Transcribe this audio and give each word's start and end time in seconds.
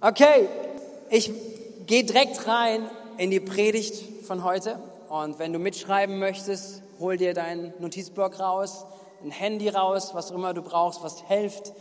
Okay, 0.00 0.48
ich 1.10 1.32
gehe 1.88 2.04
direkt 2.04 2.46
rein 2.46 2.88
in 3.16 3.32
die 3.32 3.40
Predigt 3.40 4.24
von 4.28 4.44
heute. 4.44 4.78
Und 5.08 5.40
wenn 5.40 5.52
du 5.52 5.58
mitschreiben 5.58 6.20
möchtest, 6.20 6.82
hol 7.00 7.16
dir 7.16 7.34
deinen 7.34 7.74
Notizblock 7.80 8.38
raus, 8.38 8.86
ein 9.24 9.32
Handy 9.32 9.68
raus, 9.68 10.14
was 10.14 10.30
immer 10.30 10.54
du 10.54 10.62
brauchst, 10.62 11.02
was 11.02 11.22
hilft. 11.22 11.72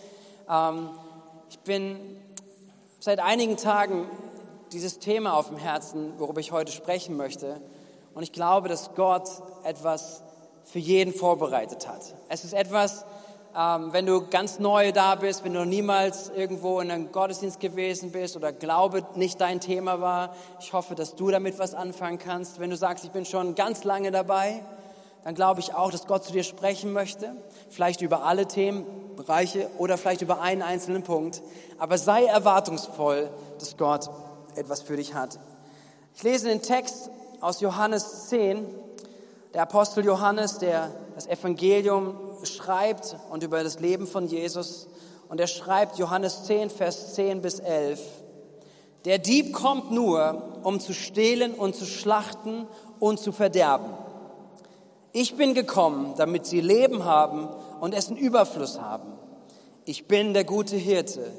Ähm, 0.49 0.89
ich 1.51 1.59
bin 1.59 2.19
seit 2.99 3.19
einigen 3.19 3.55
Tagen 3.55 4.09
dieses 4.71 4.97
Thema 4.97 5.33
auf 5.33 5.49
dem 5.49 5.57
Herzen, 5.57 6.13
worüber 6.17 6.39
ich 6.39 6.51
heute 6.51 6.71
sprechen 6.71 7.17
möchte. 7.17 7.61
Und 8.15 8.23
ich 8.23 8.31
glaube, 8.31 8.67
dass 8.67 8.95
Gott 8.95 9.29
etwas 9.63 10.23
für 10.63 10.79
jeden 10.79 11.13
vorbereitet 11.13 11.87
hat. 11.87 12.15
Es 12.29 12.43
ist 12.43 12.53
etwas, 12.53 13.05
ähm, 13.57 13.91
wenn 13.91 14.05
du 14.05 14.27
ganz 14.27 14.59
neu 14.59 14.91
da 14.91 15.15
bist, 15.15 15.43
wenn 15.43 15.53
du 15.53 15.65
niemals 15.65 16.29
irgendwo 16.29 16.79
in 16.79 16.91
einem 16.91 17.11
Gottesdienst 17.11 17.59
gewesen 17.59 18.11
bist 18.11 18.35
oder 18.35 18.53
Glaube 18.53 19.03
nicht 19.15 19.41
dein 19.41 19.59
Thema 19.59 19.99
war, 19.99 20.35
ich 20.59 20.73
hoffe, 20.73 20.93
dass 20.93 21.15
du 21.15 21.31
damit 21.31 21.57
was 21.57 21.73
anfangen 21.73 22.19
kannst. 22.19 22.59
Wenn 22.59 22.69
du 22.69 22.77
sagst, 22.77 23.03
ich 23.03 23.11
bin 23.11 23.25
schon 23.25 23.55
ganz 23.55 23.83
lange 23.83 24.11
dabei, 24.11 24.63
dann 25.23 25.33
glaube 25.33 25.59
ich 25.59 25.73
auch, 25.73 25.91
dass 25.91 26.05
Gott 26.05 26.23
zu 26.23 26.31
dir 26.31 26.43
sprechen 26.43 26.93
möchte. 26.93 27.35
Vielleicht 27.69 28.01
über 28.01 28.23
alle 28.23 28.47
Themenbereiche 28.47 29.69
oder 29.79 29.97
vielleicht 29.97 30.21
über 30.21 30.39
einen 30.39 30.61
einzelnen 30.61 31.01
Punkt. 31.01 31.41
Aber 31.79 31.97
sei 31.97 32.25
erwartungsvoll, 32.25 33.31
dass 33.57 33.75
Gott 33.75 34.09
etwas 34.55 34.83
für 34.83 34.97
dich 34.97 35.15
hat. 35.15 35.39
Ich 36.15 36.21
lese 36.21 36.47
den 36.47 36.61
Text 36.61 37.09
aus 37.41 37.59
Johannes 37.61 38.29
10. 38.29 38.67
Der 39.57 39.63
Apostel 39.63 40.05
Johannes, 40.05 40.59
der 40.59 40.91
das 41.15 41.25
Evangelium 41.25 42.13
schreibt 42.43 43.17
und 43.31 43.41
über 43.41 43.63
das 43.63 43.79
Leben 43.79 44.05
von 44.05 44.27
Jesus. 44.27 44.87
Und 45.29 45.41
er 45.41 45.47
schreibt 45.47 45.97
Johannes 45.97 46.43
10, 46.43 46.69
Vers 46.69 47.15
10 47.15 47.41
bis 47.41 47.57
11. 47.57 47.99
Der 49.05 49.17
Dieb 49.17 49.53
kommt 49.53 49.89
nur, 49.89 50.59
um 50.61 50.79
zu 50.79 50.93
stehlen 50.93 51.55
und 51.55 51.75
zu 51.75 51.87
schlachten 51.87 52.67
und 52.99 53.19
zu 53.19 53.31
verderben. 53.31 53.89
Ich 55.11 55.37
bin 55.37 55.55
gekommen, 55.55 56.13
damit 56.17 56.45
sie 56.45 56.61
Leben 56.61 57.05
haben 57.05 57.49
und 57.79 57.95
es 57.95 58.09
in 58.09 58.17
Überfluss 58.17 58.79
haben. 58.79 59.11
Ich 59.85 60.07
bin 60.07 60.35
der 60.35 60.43
gute 60.43 60.75
Hirte. 60.75 61.31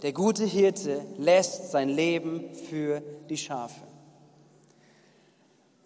Der 0.00 0.14
gute 0.14 0.46
Hirte 0.46 1.04
lässt 1.18 1.72
sein 1.72 1.90
Leben 1.90 2.54
für 2.54 3.02
die 3.28 3.36
Schafe. 3.36 3.85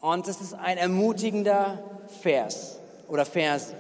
Und 0.01 0.29
es 0.29 0.41
ist 0.41 0.55
ein 0.55 0.79
ermutigender 0.79 1.79
Vers 2.23 2.79
oder 3.09 3.27
Verse. 3.27 3.75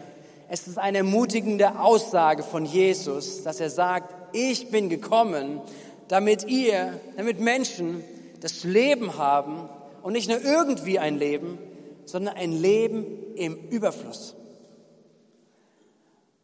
Es 0.48 0.66
ist 0.66 0.78
eine 0.78 0.98
ermutigende 0.98 1.80
Aussage 1.80 2.42
von 2.42 2.66
Jesus, 2.66 3.42
dass 3.42 3.60
er 3.60 3.70
sagt, 3.70 4.14
ich 4.34 4.70
bin 4.70 4.88
gekommen, 4.90 5.62
damit 6.08 6.44
ihr, 6.46 7.00
damit 7.16 7.40
Menschen 7.40 8.04
das 8.40 8.64
Leben 8.64 9.16
haben 9.16 9.68
und 10.02 10.12
nicht 10.12 10.28
nur 10.28 10.42
irgendwie 10.42 10.98
ein 10.98 11.16
Leben, 11.16 11.58
sondern 12.04 12.36
ein 12.36 12.52
Leben 12.52 13.06
im 13.36 13.56
Überfluss. 13.70 14.34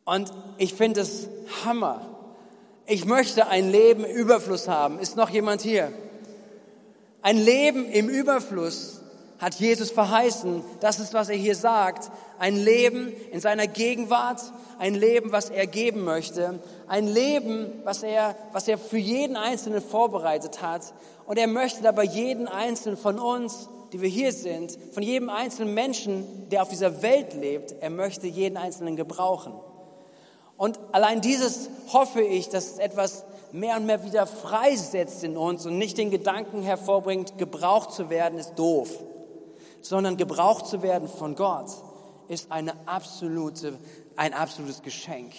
Und 0.05 0.33
ich 0.57 0.73
finde 0.73 1.01
es 1.01 1.29
Hammer. 1.65 2.01
Ich 2.87 3.05
möchte 3.05 3.49
ein 3.49 3.71
Leben 3.71 4.05
im 4.05 4.17
Überfluss 4.17 4.69
haben. 4.69 5.01
Ist 5.01 5.17
noch 5.17 5.31
jemand 5.31 5.61
hier? 5.61 5.93
Ein 7.21 7.37
Leben 7.37 7.91
im 7.91 8.09
Überfluss 8.09 9.01
hat 9.39 9.57
Jesus 9.57 9.91
verheißen. 9.91 10.63
Das 10.81 10.99
ist, 10.99 11.15
was 11.15 11.29
er 11.29 11.37
hier 11.37 11.55
sagt. 11.55 12.11
Ein 12.39 12.57
Leben 12.57 13.13
in 13.33 13.41
seiner 13.41 13.67
Gegenwart, 13.67 14.41
ein 14.79 14.95
Leben, 14.95 15.33
was 15.33 15.51
er 15.51 15.67
geben 15.67 16.05
möchte, 16.05 16.61
ein 16.87 17.07
Leben, 17.07 17.73
was 17.85 18.03
er, 18.03 18.35
was 18.53 18.69
er 18.69 18.79
für 18.79 18.99
jeden 18.99 19.37
Einzelnen 19.37 19.81
vorbereitet 19.81 20.63
hat. 20.63 20.93
Und 21.27 21.39
er 21.39 21.47
möchte 21.47 21.83
dabei 21.83 22.05
jeden 22.05 22.49
Einzelnen 22.49 22.97
von 22.97 23.19
uns, 23.19 23.69
die 23.93 24.01
wir 24.01 24.09
hier 24.09 24.33
sind, 24.33 24.77
von 24.93 25.03
jedem 25.03 25.31
einzelnen 25.31 25.73
Menschen, 25.75 26.49
der 26.51 26.63
auf 26.63 26.69
dieser 26.69 27.03
Welt 27.03 27.35
lebt, 27.35 27.75
er 27.81 27.91
möchte 27.91 28.27
jeden 28.27 28.57
Einzelnen 28.57 28.97
gebrauchen. 28.97 29.53
Und 30.57 30.79
allein 30.93 31.21
dieses 31.21 31.69
hoffe 31.93 32.23
ich, 32.23 32.49
dass 32.49 32.73
es 32.73 32.79
etwas 32.79 33.25
mehr 33.53 33.77
und 33.77 33.87
mehr 33.87 34.05
wieder 34.05 34.27
freisetzt 34.27 35.23
in 35.23 35.37
uns 35.37 35.67
und 35.67 35.79
nicht 35.79 35.99
den 35.99 36.11
Gedanken 36.11 36.63
hervorbringt, 36.63 37.39
gebraucht 37.39 37.93
zu 37.93 38.11
werden 38.11 38.39
ist 38.39 38.55
doof 38.57 38.91
sondern 39.89 40.17
gebraucht 40.17 40.67
zu 40.67 40.83
werden 40.83 41.09
von 41.09 41.35
Gott, 41.35 41.71
ist 42.29 42.51
eine 42.51 42.75
absolute, 42.87 43.79
ein 44.17 44.33
absolutes 44.35 44.83
Geschenk. 44.83 45.33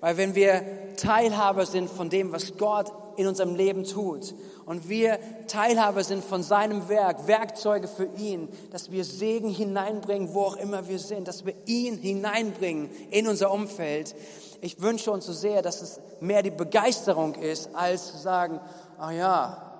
Weil 0.00 0.16
wenn 0.16 0.34
wir 0.34 0.96
Teilhaber 0.96 1.66
sind 1.66 1.90
von 1.90 2.08
dem, 2.08 2.32
was 2.32 2.56
Gott 2.56 2.90
in 3.16 3.26
unserem 3.26 3.54
Leben 3.54 3.84
tut 3.84 4.34
und 4.64 4.88
wir 4.88 5.18
Teilhaber 5.46 6.04
sind 6.04 6.24
von 6.24 6.42
seinem 6.42 6.88
Werk, 6.88 7.26
Werkzeuge 7.26 7.86
für 7.86 8.08
ihn, 8.16 8.48
dass 8.70 8.90
wir 8.90 9.04
Segen 9.04 9.50
hineinbringen, 9.50 10.32
wo 10.32 10.42
auch 10.42 10.56
immer 10.56 10.88
wir 10.88 10.98
sind, 10.98 11.28
dass 11.28 11.44
wir 11.44 11.52
ihn 11.66 11.98
hineinbringen 11.98 12.88
in 13.10 13.28
unser 13.28 13.50
Umfeld. 13.50 14.14
Ich 14.62 14.80
wünsche 14.80 15.10
uns 15.10 15.26
so 15.26 15.34
sehr, 15.34 15.60
dass 15.60 15.82
es 15.82 16.00
mehr 16.20 16.42
die 16.42 16.50
Begeisterung 16.50 17.34
ist, 17.34 17.74
als 17.74 18.12
zu 18.12 18.16
sagen, 18.16 18.58
ah 18.98 19.10
ja, 19.10 19.70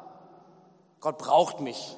Gott 1.01 1.17
braucht 1.17 1.61
mich 1.61 1.97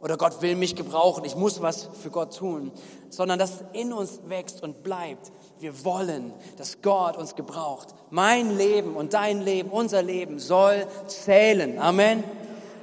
oder 0.00 0.16
Gott 0.16 0.40
will 0.40 0.56
mich 0.56 0.74
gebrauchen, 0.76 1.24
ich 1.24 1.36
muss 1.36 1.60
was 1.60 1.88
für 2.02 2.10
Gott 2.10 2.36
tun, 2.36 2.72
sondern 3.10 3.38
dass 3.38 3.62
in 3.74 3.92
uns 3.92 4.20
wächst 4.26 4.62
und 4.62 4.82
bleibt. 4.82 5.30
Wir 5.58 5.84
wollen, 5.84 6.32
dass 6.56 6.80
Gott 6.80 7.18
uns 7.18 7.36
gebraucht. 7.36 7.88
Mein 8.08 8.56
Leben 8.56 8.96
und 8.96 9.12
dein 9.12 9.42
Leben, 9.42 9.70
unser 9.70 10.02
Leben 10.02 10.38
soll 10.38 10.86
zählen. 11.06 11.78
Amen. 11.78 12.24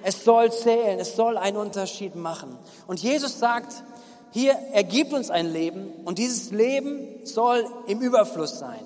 Es 0.04 0.24
soll 0.24 0.52
zählen, 0.52 1.00
es 1.00 1.16
soll 1.16 1.38
einen 1.38 1.58
Unterschied 1.58 2.16
machen. 2.16 2.58
Und 2.86 3.02
Jesus 3.02 3.40
sagt, 3.40 3.84
hier, 4.32 4.54
er 4.72 4.84
gibt 4.84 5.12
uns 5.12 5.32
ein 5.32 5.52
Leben 5.52 5.90
und 6.06 6.20
dieses 6.20 6.52
Leben 6.52 7.26
soll 7.26 7.66
im 7.88 8.02
Überfluss 8.02 8.60
sein. 8.60 8.86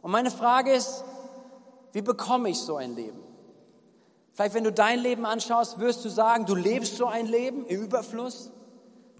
Und 0.00 0.12
meine 0.12 0.30
Frage 0.30 0.72
ist, 0.72 1.04
wie 1.92 2.02
bekomme 2.02 2.50
ich 2.50 2.58
so 2.58 2.76
ein 2.76 2.94
Leben? 2.94 3.18
Vielleicht, 4.34 4.54
wenn 4.54 4.64
du 4.64 4.72
dein 4.72 5.00
Leben 5.00 5.26
anschaust, 5.26 5.78
wirst 5.78 6.04
du 6.04 6.08
sagen, 6.08 6.46
du 6.46 6.54
lebst 6.54 6.96
so 6.96 7.06
ein 7.06 7.26
Leben 7.26 7.66
im 7.66 7.82
Überfluss. 7.82 8.50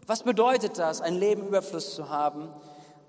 Was 0.06 0.22
bedeutet 0.22 0.78
das, 0.78 1.00
ein 1.00 1.16
Leben 1.16 1.42
im 1.42 1.48
Überfluss 1.48 1.94
zu 1.94 2.08
haben? 2.08 2.48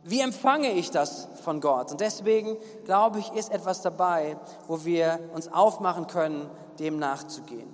Wie 0.03 0.19
empfange 0.19 0.71
ich 0.71 0.89
das 0.89 1.27
von 1.43 1.61
Gott? 1.61 1.91
Und 1.91 2.01
deswegen 2.01 2.57
glaube 2.85 3.19
ich, 3.19 3.31
ist 3.33 3.51
etwas 3.51 3.81
dabei, 3.81 4.37
wo 4.67 4.83
wir 4.83 5.19
uns 5.33 5.47
aufmachen 5.47 6.07
können, 6.07 6.49
dem 6.79 6.97
nachzugehen. 6.97 7.73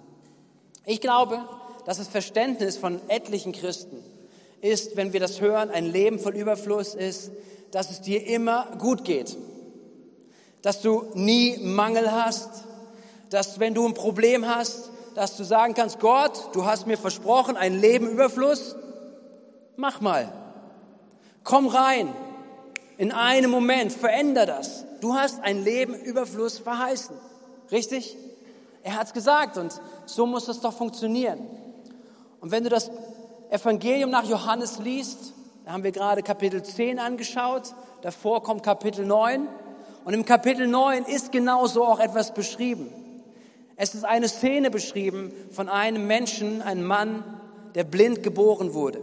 Ich 0.85 1.01
glaube, 1.01 1.39
dass 1.85 1.97
das 1.97 2.07
Verständnis 2.07 2.77
von 2.77 2.99
etlichen 3.07 3.53
Christen 3.53 4.03
ist, 4.61 4.97
wenn 4.97 5.13
wir 5.13 5.19
das 5.19 5.39
hören, 5.39 5.69
ein 5.69 5.85
Leben 5.85 6.19
voll 6.19 6.35
Überfluss 6.35 6.95
ist, 6.95 7.31
dass 7.71 7.91
es 7.91 8.01
dir 8.01 8.25
immer 8.27 8.67
gut 8.77 9.03
geht, 9.03 9.37
dass 10.61 10.81
du 10.81 11.05
nie 11.13 11.57
Mangel 11.61 12.11
hast, 12.11 12.49
dass 13.29 13.59
wenn 13.59 13.73
du 13.73 13.85
ein 13.87 13.93
Problem 13.93 14.47
hast, 14.47 14.89
dass 15.15 15.35
du 15.35 15.43
sagen 15.43 15.73
kannst, 15.73 15.99
Gott, 15.99 16.49
du 16.53 16.65
hast 16.65 16.85
mir 16.85 16.97
versprochen, 16.97 17.57
ein 17.57 17.79
Leben 17.79 18.07
Überfluss, 18.07 18.75
mach 19.75 19.99
mal. 19.99 20.31
Komm 21.43 21.67
rein. 21.67 22.13
In 22.97 23.11
einem 23.11 23.51
Moment, 23.51 23.91
veränder 23.91 24.45
das. 24.45 24.85
Du 25.01 25.15
hast 25.15 25.41
ein 25.41 25.63
Leben 25.63 25.93
Überfluss 25.93 26.59
verheißen. 26.59 27.15
Richtig? 27.71 28.17
Er 28.83 28.95
hat 28.95 29.07
es 29.07 29.13
gesagt 29.13 29.57
und 29.57 29.79
so 30.05 30.25
muss 30.25 30.45
das 30.45 30.61
doch 30.61 30.73
funktionieren. 30.73 31.39
Und 32.39 32.51
wenn 32.51 32.63
du 32.63 32.69
das 32.69 32.91
Evangelium 33.49 34.09
nach 34.09 34.23
Johannes 34.23 34.79
liest, 34.79 35.33
da 35.65 35.73
haben 35.73 35.83
wir 35.83 35.91
gerade 35.91 36.23
Kapitel 36.23 36.63
10 36.63 36.99
angeschaut, 36.99 37.73
davor 38.01 38.43
kommt 38.43 38.63
Kapitel 38.63 39.05
9 39.05 39.47
und 40.05 40.13
im 40.13 40.25
Kapitel 40.25 40.67
9 40.67 41.05
ist 41.05 41.31
genauso 41.31 41.85
auch 41.85 41.99
etwas 41.99 42.33
beschrieben. 42.33 42.93
Es 43.77 43.93
ist 43.93 44.03
eine 44.03 44.27
Szene 44.27 44.71
beschrieben 44.71 45.31
von 45.51 45.69
einem 45.69 46.07
Menschen, 46.07 46.63
einem 46.63 46.83
Mann, 46.83 47.23
der 47.75 47.83
blind 47.83 48.23
geboren 48.23 48.73
wurde. 48.73 48.99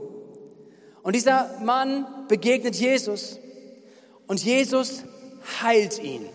Und 1.03 1.15
dieser 1.15 1.59
Mann 1.62 2.06
begegnet 2.29 2.75
Jesus 2.75 3.38
und 4.26 4.44
Jesus 4.44 5.05
heilt 5.62 6.03
ihn. 6.03 6.26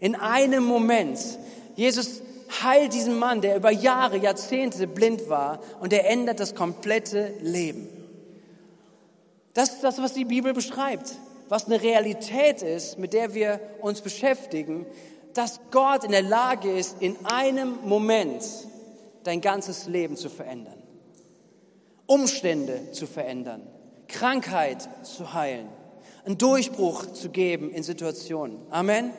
In 0.00 0.14
einem 0.14 0.64
Moment. 0.64 1.18
Jesus 1.76 2.22
heilt 2.62 2.94
diesen 2.94 3.18
Mann, 3.18 3.42
der 3.42 3.56
über 3.56 3.70
Jahre, 3.70 4.16
Jahrzehnte 4.16 4.86
blind 4.86 5.28
war 5.28 5.60
und 5.80 5.92
er 5.92 6.08
ändert 6.08 6.40
das 6.40 6.54
komplette 6.54 7.34
Leben. 7.40 7.88
Das 9.52 9.74
ist 9.74 9.84
das, 9.84 10.00
was 10.00 10.14
die 10.14 10.24
Bibel 10.24 10.54
beschreibt, 10.54 11.12
was 11.48 11.66
eine 11.66 11.82
Realität 11.82 12.62
ist, 12.62 12.98
mit 12.98 13.12
der 13.12 13.34
wir 13.34 13.60
uns 13.80 14.00
beschäftigen, 14.00 14.86
dass 15.34 15.60
Gott 15.70 16.04
in 16.04 16.10
der 16.10 16.22
Lage 16.22 16.70
ist, 16.72 17.00
in 17.00 17.16
einem 17.24 17.78
Moment 17.84 18.44
dein 19.24 19.40
ganzes 19.40 19.86
Leben 19.86 20.16
zu 20.16 20.28
verändern, 20.28 20.82
Umstände 22.06 22.92
zu 22.92 23.06
verändern, 23.06 23.66
Krankheit 24.08 24.88
zu 25.02 25.32
heilen, 25.32 25.68
einen 26.24 26.38
Durchbruch 26.38 27.12
zu 27.12 27.30
geben 27.30 27.70
in 27.70 27.82
Situationen. 27.82 28.58
Amen. 28.70 29.12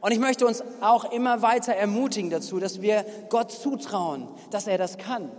Und 0.00 0.12
ich 0.12 0.20
möchte 0.20 0.46
uns 0.46 0.62
auch 0.80 1.10
immer 1.10 1.42
weiter 1.42 1.72
ermutigen 1.72 2.30
dazu, 2.30 2.60
dass 2.60 2.80
wir 2.80 3.04
Gott 3.30 3.50
zutrauen, 3.50 4.28
dass 4.50 4.68
er 4.68 4.78
das 4.78 4.96
kann. 4.96 5.30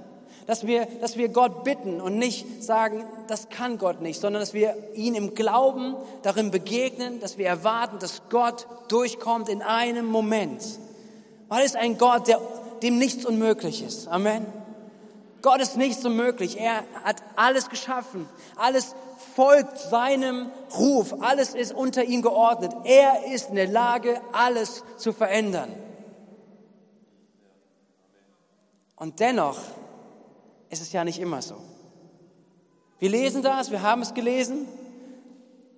Dass 0.49 0.65
wir, 0.65 0.87
dass 0.99 1.15
wir 1.15 1.29
Gott 1.29 1.63
bitten 1.63 2.01
und 2.01 2.17
nicht 2.17 2.63
sagen, 2.63 3.05
das 3.27 3.49
kann 3.49 3.77
Gott 3.77 4.01
nicht, 4.01 4.19
sondern 4.19 4.39
dass 4.39 4.55
wir 4.55 4.75
ihn 4.95 5.13
im 5.13 5.35
Glauben 5.35 5.95
darin 6.23 6.49
begegnen, 6.49 7.19
dass 7.19 7.37
wir 7.37 7.45
erwarten, 7.45 7.99
dass 7.99 8.23
Gott 8.31 8.65
durchkommt 8.87 9.47
in 9.47 9.61
einem 9.61 10.07
Moment. 10.07 10.63
Weil 11.49 11.63
ist 11.63 11.75
ein 11.75 11.99
Gott, 11.99 12.27
der, 12.27 12.41
dem 12.81 12.97
nichts 12.97 13.27
unmöglich 13.27 13.83
ist. 13.83 14.07
Amen. 14.07 14.43
Gott 15.43 15.61
ist 15.61 15.77
nichts 15.77 16.03
unmöglich. 16.03 16.59
Er 16.59 16.83
hat 17.03 17.17
alles 17.35 17.69
geschaffen. 17.69 18.27
Alles 18.55 18.95
folgt 19.35 19.77
seinem 19.77 20.49
Ruf. 20.75 21.13
Alles 21.21 21.53
ist 21.53 21.75
unter 21.75 22.05
ihm 22.05 22.23
geordnet. 22.23 22.71
Er 22.85 23.31
ist 23.31 23.49
in 23.49 23.55
der 23.55 23.67
Lage, 23.67 24.19
alles 24.31 24.83
zu 24.97 25.13
verändern. 25.13 25.71
Und 28.95 29.19
dennoch 29.19 29.59
ist 30.69 30.81
es 30.81 30.91
ja 30.91 31.03
nicht 31.03 31.19
immer 31.19 31.41
so. 31.41 31.55
Wir 32.99 33.09
lesen 33.09 33.41
das, 33.41 33.71
wir 33.71 33.81
haben 33.81 34.01
es 34.01 34.13
gelesen, 34.13 34.67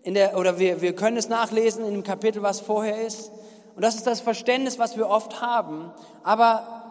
in 0.04 0.16
der, 0.16 0.38
oder 0.38 0.58
wir, 0.58 0.82
wir 0.82 0.96
können 0.96 1.18
es 1.18 1.30
nachlesen 1.30 1.86
in 1.86 1.94
dem 1.94 2.04
Kapitel, 2.04 2.42
was 2.42 2.60
vorher 2.60 3.06
ist. 3.06 3.32
Und 3.76 3.84
das 3.84 3.96
ist 3.96 4.08
das 4.08 4.20
Verständnis, 4.20 4.80
was 4.80 4.98
wir 4.98 5.08
oft 5.08 5.42
haben. 5.42 5.92
Aber 6.24 6.82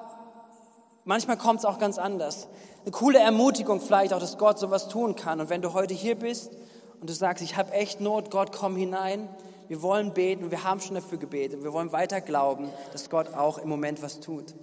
manchmal 1.04 1.36
kommt 1.36 1.60
es 1.60 1.64
auch 1.64 1.78
ganz 1.78 1.98
anders. 1.98 2.48
Eine 2.82 2.92
coole 2.92 3.18
Ermutigung 3.18 3.80
vielleicht 3.80 4.12
auch, 4.12 4.20
dass 4.20 4.38
Gott 4.38 4.58
sowas 4.58 4.88
tun 4.88 5.16
kann. 5.16 5.40
Und 5.40 5.50
wenn 5.50 5.60
du 5.60 5.74
heute 5.74 5.92
hier 5.92 6.14
bist 6.14 6.52
und 7.00 7.10
du 7.10 7.12
sagst, 7.12 7.42
ich 7.42 7.56
habe 7.56 7.72
echt 7.72 8.00
Not, 8.00 8.30
Gott, 8.30 8.52
komm 8.52 8.76
hinein. 8.76 9.28
Wir 9.68 9.82
wollen 9.82 10.14
beten, 10.14 10.50
wir 10.50 10.64
haben 10.64 10.80
schon 10.80 10.94
dafür 10.94 11.18
gebetet. 11.18 11.62
Wir 11.62 11.72
wollen 11.72 11.92
weiter 11.92 12.20
glauben, 12.20 12.70
dass 12.92 13.10
Gott 13.10 13.34
auch 13.34 13.58
im 13.58 13.68
Moment 13.68 14.02
was 14.02 14.20
tut. 14.20 14.54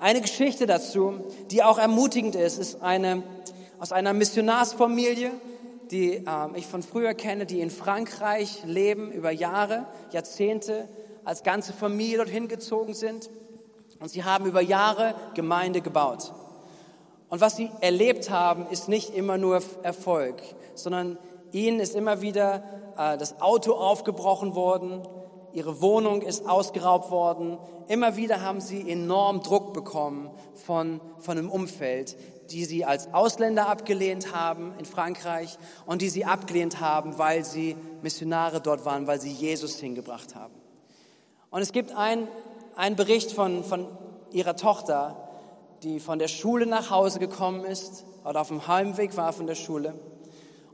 Eine 0.00 0.20
Geschichte 0.20 0.66
dazu, 0.66 1.24
die 1.50 1.64
auch 1.64 1.76
ermutigend 1.76 2.36
ist, 2.36 2.58
ist 2.58 2.82
eine 2.82 3.24
aus 3.80 3.92
einer 3.92 4.12
Missionarsfamilie, 4.12 5.32
die 5.90 6.14
äh, 6.14 6.24
ich 6.54 6.66
von 6.66 6.82
früher 6.82 7.14
kenne, 7.14 7.46
die 7.46 7.60
in 7.60 7.70
Frankreich 7.70 8.62
leben, 8.64 9.10
über 9.10 9.30
Jahre, 9.30 9.86
Jahrzehnte, 10.12 10.88
als 11.24 11.42
ganze 11.42 11.72
Familie 11.72 12.18
dorthin 12.18 12.48
gezogen 12.48 12.94
sind. 12.94 13.28
Und 14.00 14.08
sie 14.08 14.24
haben 14.24 14.46
über 14.46 14.60
Jahre 14.60 15.14
Gemeinde 15.34 15.80
gebaut. 15.80 16.32
Und 17.28 17.40
was 17.40 17.56
sie 17.56 17.70
erlebt 17.80 18.30
haben, 18.30 18.66
ist 18.70 18.88
nicht 18.88 19.14
immer 19.14 19.36
nur 19.36 19.60
Erfolg, 19.82 20.36
sondern 20.74 21.18
ihnen 21.52 21.80
ist 21.80 21.94
immer 21.94 22.20
wieder 22.20 22.62
äh, 22.96 23.18
das 23.18 23.40
Auto 23.40 23.74
aufgebrochen 23.74 24.54
worden, 24.54 25.02
ihre 25.52 25.80
Wohnung 25.80 26.22
ist 26.22 26.48
ausgeraubt 26.48 27.10
worden. 27.10 27.58
Immer 27.88 28.16
wieder 28.16 28.42
haben 28.42 28.60
sie 28.60 28.90
enorm 28.90 29.42
Druck 29.42 29.72
bekommen 29.72 30.30
von, 30.54 31.00
von 31.18 31.38
einem 31.38 31.50
Umfeld, 31.50 32.16
die 32.50 32.64
sie 32.64 32.84
als 32.84 33.12
Ausländer 33.12 33.68
abgelehnt 33.68 34.34
haben 34.34 34.74
in 34.78 34.84
Frankreich 34.84 35.58
und 35.86 36.02
die 36.02 36.08
sie 36.08 36.24
abgelehnt 36.24 36.80
haben, 36.80 37.18
weil 37.18 37.44
sie 37.44 37.76
Missionare 38.02 38.60
dort 38.60 38.84
waren, 38.84 39.06
weil 39.06 39.20
sie 39.20 39.32
Jesus 39.32 39.78
hingebracht 39.78 40.34
haben. 40.34 40.54
Und 41.50 41.62
es 41.62 41.72
gibt 41.72 41.92
einen 41.94 42.28
Bericht 42.96 43.32
von, 43.32 43.64
von 43.64 43.86
ihrer 44.30 44.56
Tochter, 44.56 45.28
die 45.82 46.00
von 46.00 46.18
der 46.18 46.28
Schule 46.28 46.66
nach 46.66 46.90
Hause 46.90 47.18
gekommen 47.18 47.64
ist 47.64 48.04
oder 48.24 48.40
auf 48.40 48.48
dem 48.48 48.66
Heimweg 48.66 49.16
war 49.16 49.32
von 49.32 49.46
der 49.46 49.54
Schule 49.54 49.94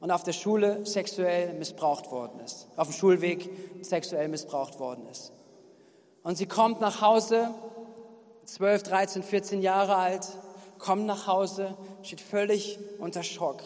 und 0.05 0.11
auf 0.11 0.23
der 0.23 0.35
Schule 0.35 0.85
sexuell 0.85 1.55
missbraucht 1.55 2.11
worden 2.11 2.39
ist, 2.45 2.67
auf 2.77 2.89
dem 2.89 2.93
Schulweg 2.93 3.49
sexuell 3.81 4.29
missbraucht 4.29 4.79
worden 4.79 5.07
ist. 5.11 5.33
Und 6.23 6.37
sie 6.37 6.45
kommt 6.45 6.83
nach 6.83 7.01
Hause, 7.01 7.49
12, 8.45 8.83
13, 8.83 9.23
14 9.23 9.63
Jahre 9.63 9.97
alt, 9.97 10.29
kommt 10.79 11.07
nach 11.07 11.27
Hause, 11.27 11.75
steht 12.03 12.21
völlig 12.21 12.79
unter 12.99 13.23
Schock. 13.23 13.63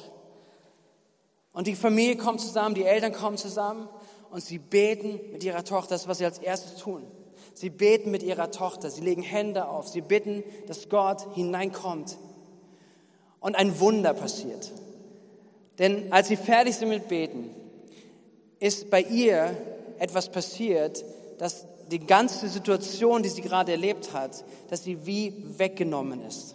Und 1.52 1.66
die 1.66 1.74
Familie 1.74 2.16
kommt 2.16 2.40
zusammen, 2.40 2.76
die 2.76 2.84
Eltern 2.84 3.12
kommen 3.12 3.36
zusammen 3.36 3.88
und 4.30 4.40
sie 4.40 4.58
beten 4.58 5.18
mit 5.32 5.42
ihrer 5.42 5.64
Tochter, 5.64 5.96
das, 5.96 6.06
was 6.06 6.18
sie 6.18 6.24
als 6.24 6.38
erstes 6.38 6.76
tun. 6.76 7.02
Sie 7.52 7.68
beten 7.68 8.12
mit 8.12 8.22
ihrer 8.22 8.52
Tochter, 8.52 8.90
sie 8.90 9.00
legen 9.00 9.22
Hände 9.22 9.66
auf, 9.66 9.88
sie 9.88 10.02
bitten, 10.02 10.44
dass 10.68 10.88
Gott 10.88 11.34
hineinkommt. 11.34 12.16
Und 13.40 13.56
ein 13.56 13.80
Wunder 13.80 14.14
passiert. 14.14 14.70
Denn 15.78 16.12
als 16.12 16.28
sie 16.28 16.36
fertig 16.36 16.76
sind 16.76 16.88
mit 16.88 17.08
Beten, 17.08 17.50
ist 18.58 18.90
bei 18.90 19.02
ihr 19.02 19.56
etwas 19.98 20.30
passiert, 20.30 21.04
dass 21.38 21.66
die 21.90 22.00
ganze 22.00 22.48
Situation, 22.48 23.22
die 23.22 23.28
sie 23.28 23.42
gerade 23.42 23.72
erlebt 23.72 24.12
hat, 24.12 24.44
dass 24.68 24.84
sie 24.84 25.06
wie 25.06 25.32
weggenommen 25.56 26.26
ist. 26.26 26.54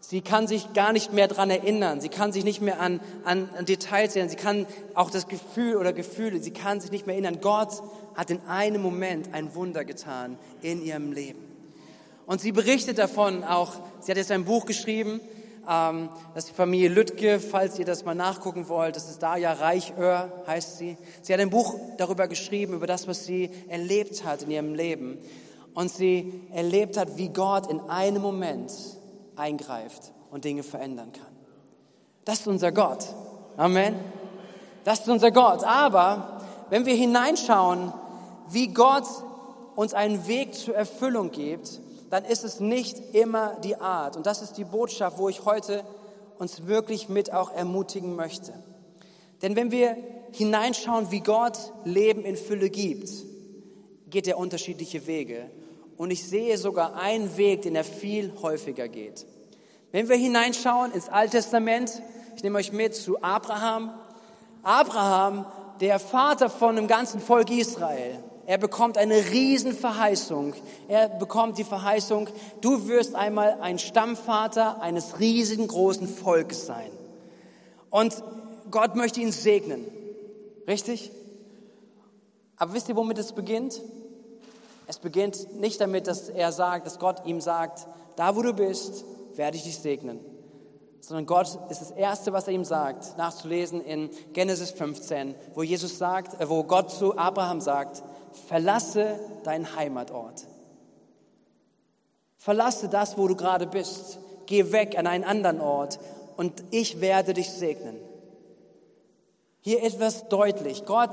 Sie 0.00 0.20
kann 0.20 0.46
sich 0.46 0.74
gar 0.74 0.92
nicht 0.92 1.14
mehr 1.14 1.28
dran 1.28 1.48
erinnern. 1.48 2.02
Sie 2.02 2.10
kann 2.10 2.30
sich 2.30 2.44
nicht 2.44 2.60
mehr 2.60 2.78
an, 2.78 3.00
an, 3.24 3.48
an 3.56 3.64
Details 3.64 4.14
erinnern. 4.14 4.28
Sie 4.28 4.36
kann 4.36 4.66
auch 4.94 5.10
das 5.10 5.28
Gefühl 5.28 5.76
oder 5.76 5.94
Gefühle, 5.94 6.40
sie 6.40 6.50
kann 6.50 6.80
sich 6.80 6.90
nicht 6.90 7.06
mehr 7.06 7.14
erinnern. 7.14 7.38
Gott 7.40 7.82
hat 8.14 8.30
in 8.30 8.40
einem 8.42 8.82
Moment 8.82 9.32
ein 9.32 9.54
Wunder 9.54 9.84
getan 9.84 10.36
in 10.60 10.84
ihrem 10.84 11.12
Leben. 11.12 11.42
Und 12.26 12.40
sie 12.40 12.52
berichtet 12.52 12.98
davon 12.98 13.44
auch, 13.44 13.72
sie 14.00 14.10
hat 14.10 14.18
jetzt 14.18 14.30
ein 14.30 14.44
Buch 14.44 14.66
geschrieben, 14.66 15.20
ähm, 15.68 16.08
das 16.34 16.44
ist 16.44 16.50
die 16.50 16.56
Familie 16.56 16.88
Lüttke, 16.88 17.40
falls 17.40 17.78
ihr 17.78 17.84
das 17.84 18.04
mal 18.04 18.14
nachgucken 18.14 18.68
wollt, 18.68 18.96
das 18.96 19.08
ist 19.08 19.22
Daja 19.22 19.52
Reichöhr, 19.52 20.32
heißt 20.46 20.78
sie. 20.78 20.96
Sie 21.22 21.32
hat 21.32 21.40
ein 21.40 21.50
Buch 21.50 21.78
darüber 21.96 22.28
geschrieben, 22.28 22.74
über 22.74 22.86
das, 22.86 23.08
was 23.08 23.24
sie 23.24 23.50
erlebt 23.68 24.24
hat 24.24 24.42
in 24.42 24.50
ihrem 24.50 24.74
Leben. 24.74 25.18
Und 25.74 25.90
sie 25.90 26.40
erlebt 26.52 26.96
hat, 26.96 27.16
wie 27.16 27.28
Gott 27.28 27.68
in 27.70 27.80
einem 27.88 28.22
Moment 28.22 28.72
eingreift 29.36 30.12
und 30.30 30.44
Dinge 30.44 30.62
verändern 30.62 31.12
kann. 31.12 31.34
Das 32.24 32.40
ist 32.40 32.46
unser 32.46 32.72
Gott. 32.72 33.06
Amen. 33.56 33.94
Das 34.84 35.00
ist 35.00 35.08
unser 35.08 35.30
Gott. 35.30 35.64
Aber 35.64 36.40
wenn 36.70 36.86
wir 36.86 36.94
hineinschauen, 36.94 37.92
wie 38.48 38.68
Gott 38.68 39.04
uns 39.76 39.94
einen 39.94 40.26
Weg 40.26 40.54
zur 40.54 40.74
Erfüllung 40.74 41.30
gibt, 41.30 41.80
dann 42.10 42.24
ist 42.24 42.44
es 42.44 42.60
nicht 42.60 43.14
immer 43.14 43.56
die 43.62 43.76
Art. 43.76 44.16
Und 44.16 44.26
das 44.26 44.42
ist 44.42 44.54
die 44.54 44.64
Botschaft, 44.64 45.18
wo 45.18 45.28
ich 45.28 45.44
heute 45.44 45.84
uns 46.38 46.66
wirklich 46.66 47.08
mit 47.08 47.32
auch 47.32 47.52
ermutigen 47.52 48.16
möchte. 48.16 48.52
Denn 49.42 49.56
wenn 49.56 49.70
wir 49.70 49.96
hineinschauen, 50.32 51.10
wie 51.10 51.20
Gott 51.20 51.58
Leben 51.84 52.24
in 52.24 52.36
Fülle 52.36 52.70
gibt, 52.70 53.08
geht 54.08 54.26
er 54.26 54.38
unterschiedliche 54.38 55.06
Wege. 55.06 55.50
Und 55.96 56.10
ich 56.10 56.26
sehe 56.26 56.58
sogar 56.58 56.96
einen 56.96 57.36
Weg, 57.36 57.62
den 57.62 57.76
er 57.76 57.84
viel 57.84 58.32
häufiger 58.42 58.88
geht. 58.88 59.26
Wenn 59.92 60.08
wir 60.08 60.16
hineinschauen 60.16 60.92
ins 60.92 61.08
Alte 61.08 61.36
Testament, 61.36 62.02
ich 62.36 62.42
nehme 62.42 62.58
euch 62.58 62.72
mit 62.72 62.94
zu 62.94 63.22
Abraham. 63.22 63.92
Abraham, 64.62 65.46
der 65.80 65.98
Vater 65.98 66.50
von 66.50 66.76
dem 66.76 66.88
ganzen 66.88 67.20
Volk 67.20 67.50
Israel, 67.50 68.18
er 68.46 68.58
bekommt 68.58 68.98
eine 68.98 69.14
Riesenverheißung. 69.14 70.54
Er 70.88 71.08
bekommt 71.08 71.58
die 71.58 71.64
Verheißung, 71.64 72.28
du 72.60 72.88
wirst 72.88 73.14
einmal 73.14 73.60
ein 73.60 73.78
Stammvater 73.78 74.82
eines 74.82 75.18
riesengroßen 75.18 76.08
Volkes 76.08 76.66
sein. 76.66 76.90
Und 77.90 78.22
Gott 78.70 78.96
möchte 78.96 79.20
ihn 79.20 79.32
segnen. 79.32 79.86
Richtig? 80.66 81.10
Aber 82.56 82.74
wisst 82.74 82.88
ihr, 82.88 82.96
womit 82.96 83.18
es 83.18 83.32
beginnt? 83.32 83.80
Es 84.86 84.98
beginnt 84.98 85.60
nicht 85.60 85.80
damit, 85.80 86.06
dass 86.06 86.28
er 86.28 86.52
sagt, 86.52 86.86
dass 86.86 86.98
Gott 86.98 87.24
ihm 87.24 87.40
sagt, 87.40 87.86
da 88.16 88.36
wo 88.36 88.42
du 88.42 88.52
bist, 88.52 89.04
werde 89.34 89.56
ich 89.56 89.64
dich 89.64 89.78
segnen. 89.78 90.20
Sondern 91.00 91.26
Gott 91.26 91.58
ist 91.70 91.80
das 91.80 91.90
Erste, 91.90 92.32
was 92.32 92.46
er 92.46 92.54
ihm 92.54 92.64
sagt, 92.64 93.18
nachzulesen 93.18 93.82
in 93.82 94.10
Genesis 94.32 94.70
15, 94.70 95.34
wo 95.54 95.62
Jesus 95.62 95.98
sagt, 95.98 96.40
äh, 96.40 96.48
wo 96.48 96.64
Gott 96.64 96.90
zu 96.90 97.18
Abraham 97.18 97.60
sagt, 97.60 98.02
verlasse 98.36 99.18
deinen 99.44 99.76
Heimatort. 99.76 100.46
Verlasse 102.36 102.88
das, 102.88 103.16
wo 103.16 103.26
du 103.28 103.36
gerade 103.36 103.66
bist. 103.66 104.18
Geh 104.46 104.72
weg 104.72 104.98
an 104.98 105.06
einen 105.06 105.24
anderen 105.24 105.60
Ort 105.60 105.98
und 106.36 106.62
ich 106.70 107.00
werde 107.00 107.32
dich 107.32 107.50
segnen. 107.50 107.96
Hier 109.60 109.82
etwas 109.82 110.28
deutlich. 110.28 110.84
Gott 110.84 111.12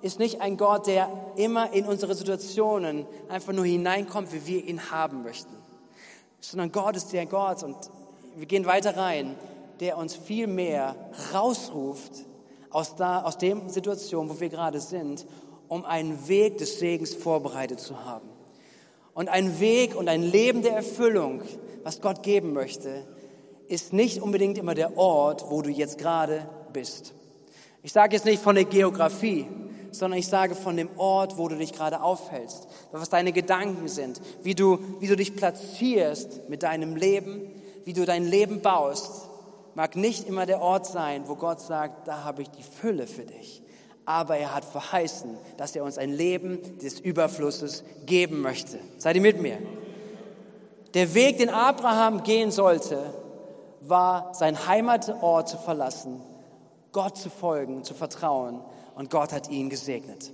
ist 0.00 0.18
nicht 0.18 0.40
ein 0.40 0.56
Gott, 0.56 0.86
der 0.86 1.08
immer 1.36 1.72
in 1.72 1.86
unsere 1.86 2.14
Situationen 2.14 3.06
einfach 3.28 3.52
nur 3.52 3.66
hineinkommt, 3.66 4.32
wie 4.32 4.46
wir 4.46 4.64
ihn 4.64 4.90
haben 4.90 5.22
möchten, 5.22 5.54
sondern 6.40 6.72
Gott 6.72 6.96
ist 6.96 7.12
der 7.12 7.26
Gott 7.26 7.62
und 7.62 7.76
wir 8.36 8.46
gehen 8.46 8.66
weiter 8.66 8.96
rein, 8.96 9.36
der 9.80 9.98
uns 9.98 10.16
viel 10.16 10.46
mehr 10.46 10.96
rausruft 11.32 12.12
aus, 12.70 12.96
da, 12.96 13.22
aus 13.22 13.38
dem 13.38 13.68
Situation, 13.68 14.28
wo 14.28 14.40
wir 14.40 14.48
gerade 14.48 14.80
sind 14.80 15.26
um 15.72 15.86
einen 15.86 16.28
Weg 16.28 16.58
des 16.58 16.78
Segens 16.78 17.14
vorbereitet 17.14 17.80
zu 17.80 18.04
haben. 18.04 18.28
Und 19.14 19.30
ein 19.30 19.58
Weg 19.58 19.96
und 19.96 20.06
ein 20.06 20.22
Leben 20.22 20.60
der 20.60 20.74
Erfüllung, 20.74 21.40
was 21.82 22.02
Gott 22.02 22.22
geben 22.22 22.52
möchte, 22.52 23.06
ist 23.68 23.94
nicht 23.94 24.20
unbedingt 24.20 24.58
immer 24.58 24.74
der 24.74 24.98
Ort, 24.98 25.46
wo 25.48 25.62
du 25.62 25.70
jetzt 25.70 25.96
gerade 25.96 26.46
bist. 26.74 27.14
Ich 27.82 27.90
sage 27.90 28.14
jetzt 28.14 28.26
nicht 28.26 28.42
von 28.42 28.54
der 28.54 28.66
Geografie, 28.66 29.46
sondern 29.92 30.18
ich 30.18 30.28
sage 30.28 30.54
von 30.54 30.76
dem 30.76 30.90
Ort, 30.98 31.38
wo 31.38 31.48
du 31.48 31.56
dich 31.56 31.72
gerade 31.72 32.02
aufhältst, 32.02 32.68
was 32.90 33.08
deine 33.08 33.32
Gedanken 33.32 33.88
sind, 33.88 34.20
wie 34.42 34.54
du, 34.54 34.78
wie 35.00 35.06
du 35.06 35.16
dich 35.16 35.34
platzierst 35.34 36.50
mit 36.50 36.64
deinem 36.64 36.96
Leben, 36.96 37.50
wie 37.86 37.94
du 37.94 38.04
dein 38.04 38.26
Leben 38.26 38.60
baust, 38.60 39.26
mag 39.74 39.96
nicht 39.96 40.28
immer 40.28 40.44
der 40.44 40.60
Ort 40.60 40.84
sein, 40.84 41.22
wo 41.28 41.34
Gott 41.34 41.62
sagt, 41.62 42.08
da 42.08 42.24
habe 42.24 42.42
ich 42.42 42.50
die 42.50 42.62
Fülle 42.62 43.06
für 43.06 43.24
dich. 43.24 43.62
Aber 44.04 44.36
er 44.36 44.54
hat 44.54 44.64
verheißen, 44.64 45.36
dass 45.56 45.76
er 45.76 45.84
uns 45.84 45.98
ein 45.98 46.10
Leben 46.10 46.78
des 46.78 46.98
Überflusses 46.98 47.84
geben 48.06 48.40
möchte. 48.40 48.78
Seid 48.98 49.16
ihr 49.16 49.22
mit 49.22 49.40
mir? 49.40 49.58
Der 50.94 51.14
Weg, 51.14 51.38
den 51.38 51.50
Abraham 51.50 52.22
gehen 52.22 52.50
sollte, 52.50 53.14
war 53.80 54.34
sein 54.34 54.66
Heimatort 54.66 55.48
zu 55.48 55.56
verlassen, 55.56 56.20
Gott 56.92 57.16
zu 57.16 57.30
folgen, 57.30 57.84
zu 57.84 57.94
vertrauen 57.94 58.60
und 58.94 59.10
Gott 59.10 59.32
hat 59.32 59.48
ihn 59.48 59.70
gesegnet. 59.70 60.32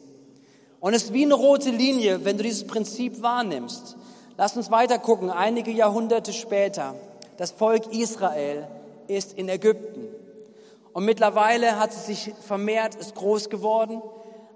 Und 0.80 0.94
es 0.94 1.04
ist 1.04 1.12
wie 1.12 1.24
eine 1.24 1.34
rote 1.34 1.70
Linie, 1.70 2.24
wenn 2.24 2.36
du 2.36 2.42
dieses 2.42 2.66
Prinzip 2.66 3.22
wahrnimmst. 3.22 3.96
Lass 4.36 4.56
uns 4.56 4.70
weiter 4.70 4.98
gucken. 4.98 5.30
Einige 5.30 5.70
Jahrhunderte 5.70 6.32
später, 6.32 6.94
das 7.36 7.50
Volk 7.50 7.92
Israel 7.92 8.68
ist 9.08 9.32
in 9.32 9.48
Ägypten. 9.48 10.08
Und 10.92 11.04
mittlerweile 11.04 11.78
hat 11.78 11.90
es 11.90 12.06
sich 12.06 12.32
vermehrt, 12.46 12.94
ist 12.94 13.14
groß 13.14 13.50
geworden, 13.50 14.02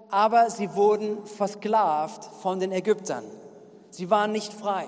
aber 0.09 0.49
sie 0.49 0.75
wurden 0.75 1.25
versklavt 1.25 2.25
von 2.41 2.59
den 2.59 2.71
Ägyptern. 2.71 3.23
Sie 3.89 4.09
waren 4.09 4.31
nicht 4.31 4.53
frei. 4.53 4.87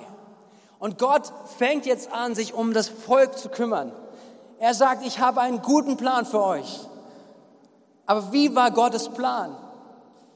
Und 0.80 0.98
Gott 1.00 1.32
fängt 1.58 1.86
jetzt 1.86 2.12
an, 2.12 2.36
sich 2.36 2.54
um 2.54 2.74
das 2.74 2.90
Volk 2.90 3.38
zu 3.38 3.50
kümmern. 3.50 3.92
Er 4.60 4.74
sagt, 4.74 5.06
ich 5.06 5.20
habe 5.20 5.42
einen 5.42 5.62
guten 5.62 5.98
Plan 5.98 6.25
für 6.25 6.44
euch. 6.44 6.82
Aber 8.06 8.32
wie 8.32 8.56
war 8.56 8.72
Gottes 8.72 9.10
Plan? 9.10 9.56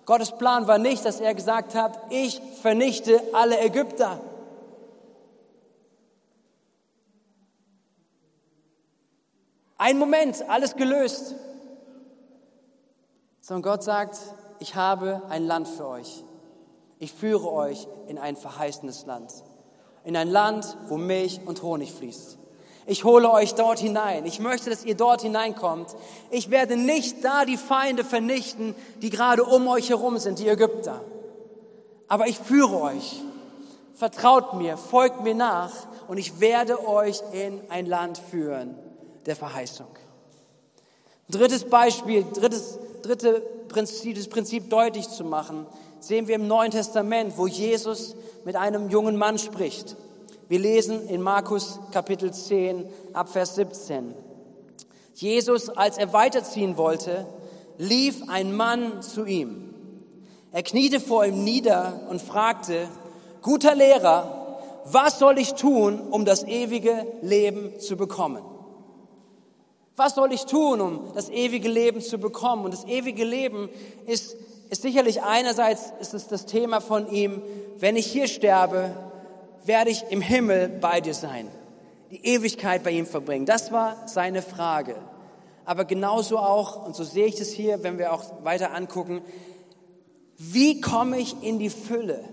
Gottes 0.06 0.32
Plan 0.32 0.68
war 0.68 0.80
nicht, 0.80 1.06
dass 1.06 1.20
er 1.20 1.36
gesagt 1.36 1.76
hat, 1.76 2.00
ich 2.10 2.42
vernichte 2.62 3.22
alle 3.34 3.60
Ägypter. 3.60 4.20
Ein 9.82 9.98
Moment, 9.98 10.44
alles 10.50 10.76
gelöst. 10.76 11.36
Sondern 13.40 13.62
Gott 13.62 13.82
sagt, 13.82 14.20
ich 14.60 14.76
habe 14.76 15.22
ein 15.30 15.48
Land 15.48 15.70
für 15.70 15.88
euch. 15.88 16.26
Ich 17.00 17.14
führe 17.14 17.50
euch 17.50 17.88
in 18.10 18.18
ein 18.18 18.36
verheißenes 18.36 19.06
Land. 19.06 19.32
In 20.04 20.18
ein 20.18 20.30
Land, 20.30 20.76
wo 20.90 20.98
Milch 20.98 21.40
und 21.46 21.64
Honig 21.64 21.94
fließt. 21.94 22.38
Ich 22.88 23.06
hole 23.06 23.32
euch 23.32 23.56
dort 23.56 23.80
hinein. 23.80 24.26
Ich 24.26 24.42
möchte, 24.42 24.70
dass 24.70 24.84
ihr 24.84 24.96
dort 24.96 25.22
hineinkommt. 25.22 25.96
Ich 26.30 26.50
werde 26.50 26.76
nicht 26.76 27.24
da 27.24 27.46
die 27.46 27.56
Feinde 27.56 28.04
vernichten, 28.04 28.76
die 29.02 29.10
gerade 29.10 29.46
um 29.46 29.66
euch 29.70 29.92
herum 29.92 30.18
sind, 30.18 30.40
die 30.40 30.50
Ägypter. 30.50 31.00
Aber 32.10 32.28
ich 32.28 32.38
führe 32.38 32.82
euch. 32.82 33.22
Vertraut 33.94 34.56
mir, 34.56 34.76
folgt 34.76 35.24
mir 35.24 35.36
nach 35.36 35.72
und 36.10 36.18
ich 36.18 36.42
werde 36.42 36.86
euch 36.86 37.22
in 37.32 37.62
ein 37.70 37.86
Land 37.86 38.18
führen 38.18 38.89
der 39.30 39.36
Verheißung. 39.36 39.88
Drittes 41.30 41.64
Beispiel, 41.64 42.26
drittes, 42.34 42.80
dritte 43.04 43.42
Prinzip, 43.68 44.16
das 44.16 44.28
Prinzip 44.28 44.70
deutlich 44.70 45.08
zu 45.08 45.24
machen, 45.24 45.68
sehen 46.00 46.28
wir 46.28 46.36
im 46.36 46.48
Neuen 46.48 46.72
Testament, 46.72 47.38
wo 47.38 47.48
Jesus 47.48 48.16
mit 48.46 48.56
einem 48.56 48.90
jungen 48.90 49.16
Mann 49.16 49.38
spricht. 49.38 49.96
Wir 50.48 50.60
lesen 50.60 51.08
in 51.08 51.22
Markus 51.22 51.80
Kapitel 51.92 52.34
10 52.34 52.86
ab 53.14 53.30
Vers 53.30 53.56
17. 53.56 54.16
Jesus, 55.14 55.70
als 55.70 55.98
er 55.98 56.12
weiterziehen 56.14 56.78
wollte, 56.78 57.28
lief 57.78 58.24
ein 58.28 58.56
Mann 58.56 59.04
zu 59.04 59.26
ihm. 59.26 59.74
Er 60.52 60.64
kniete 60.64 61.00
vor 61.00 61.26
ihm 61.26 61.44
nieder 61.44 62.08
und 62.10 62.22
fragte, 62.22 62.88
guter 63.44 63.76
Lehrer, 63.76 64.58
was 64.86 65.20
soll 65.20 65.38
ich 65.38 65.54
tun, 65.54 66.00
um 66.10 66.26
das 66.26 66.44
ewige 66.44 67.06
Leben 67.22 67.80
zu 67.80 67.96
bekommen? 67.96 68.42
Was 70.00 70.16
soll 70.16 70.32
ich 70.32 70.46
tun, 70.46 70.80
um 70.80 71.12
das 71.14 71.28
ewige 71.30 71.68
Leben 71.68 72.00
zu 72.00 72.20
bekommen? 72.20 72.64
Und 72.64 72.74
das 72.74 72.86
ewige 72.86 73.26
Leben 73.26 73.68
ist, 74.06 74.38
ist 74.70 74.82
sicherlich 74.82 75.24
einerseits 75.24 75.92
ist 76.00 76.14
es 76.14 76.30
das 76.30 76.46
Thema 76.46 76.80
von 76.80 77.12
ihm, 77.12 77.42
wenn 77.80 77.98
ich 77.98 78.06
hier 78.06 78.30
sterbe, 78.30 78.92
werde 79.66 79.90
ich 79.90 80.06
im 80.10 80.22
Himmel 80.22 80.70
bei 80.70 81.02
dir 81.02 81.14
sein, 81.14 81.50
die 82.12 82.26
Ewigkeit 82.26 82.82
bei 82.82 82.92
ihm 82.92 83.06
verbringen. 83.06 83.46
Das 83.46 83.74
war 83.74 84.08
seine 84.08 84.42
Frage. 84.42 84.96
Aber 85.66 85.84
genauso 85.84 86.38
auch, 86.38 86.86
und 86.86 86.96
so 86.96 87.04
sehe 87.04 87.26
ich 87.26 87.36
das 87.36 87.50
hier, 87.50 87.84
wenn 87.84 87.98
wir 87.98 88.14
auch 88.14 88.24
weiter 88.46 88.74
angucken, 88.74 89.22
wie 90.38 90.80
komme 90.80 91.20
ich 91.20 91.44
in 91.44 91.60
die 91.60 91.70
Fülle? 91.70 92.24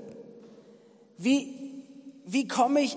Wie, 1.19 1.83
wie 2.27 2.47
komme 2.47 2.83
ich, 2.83 2.97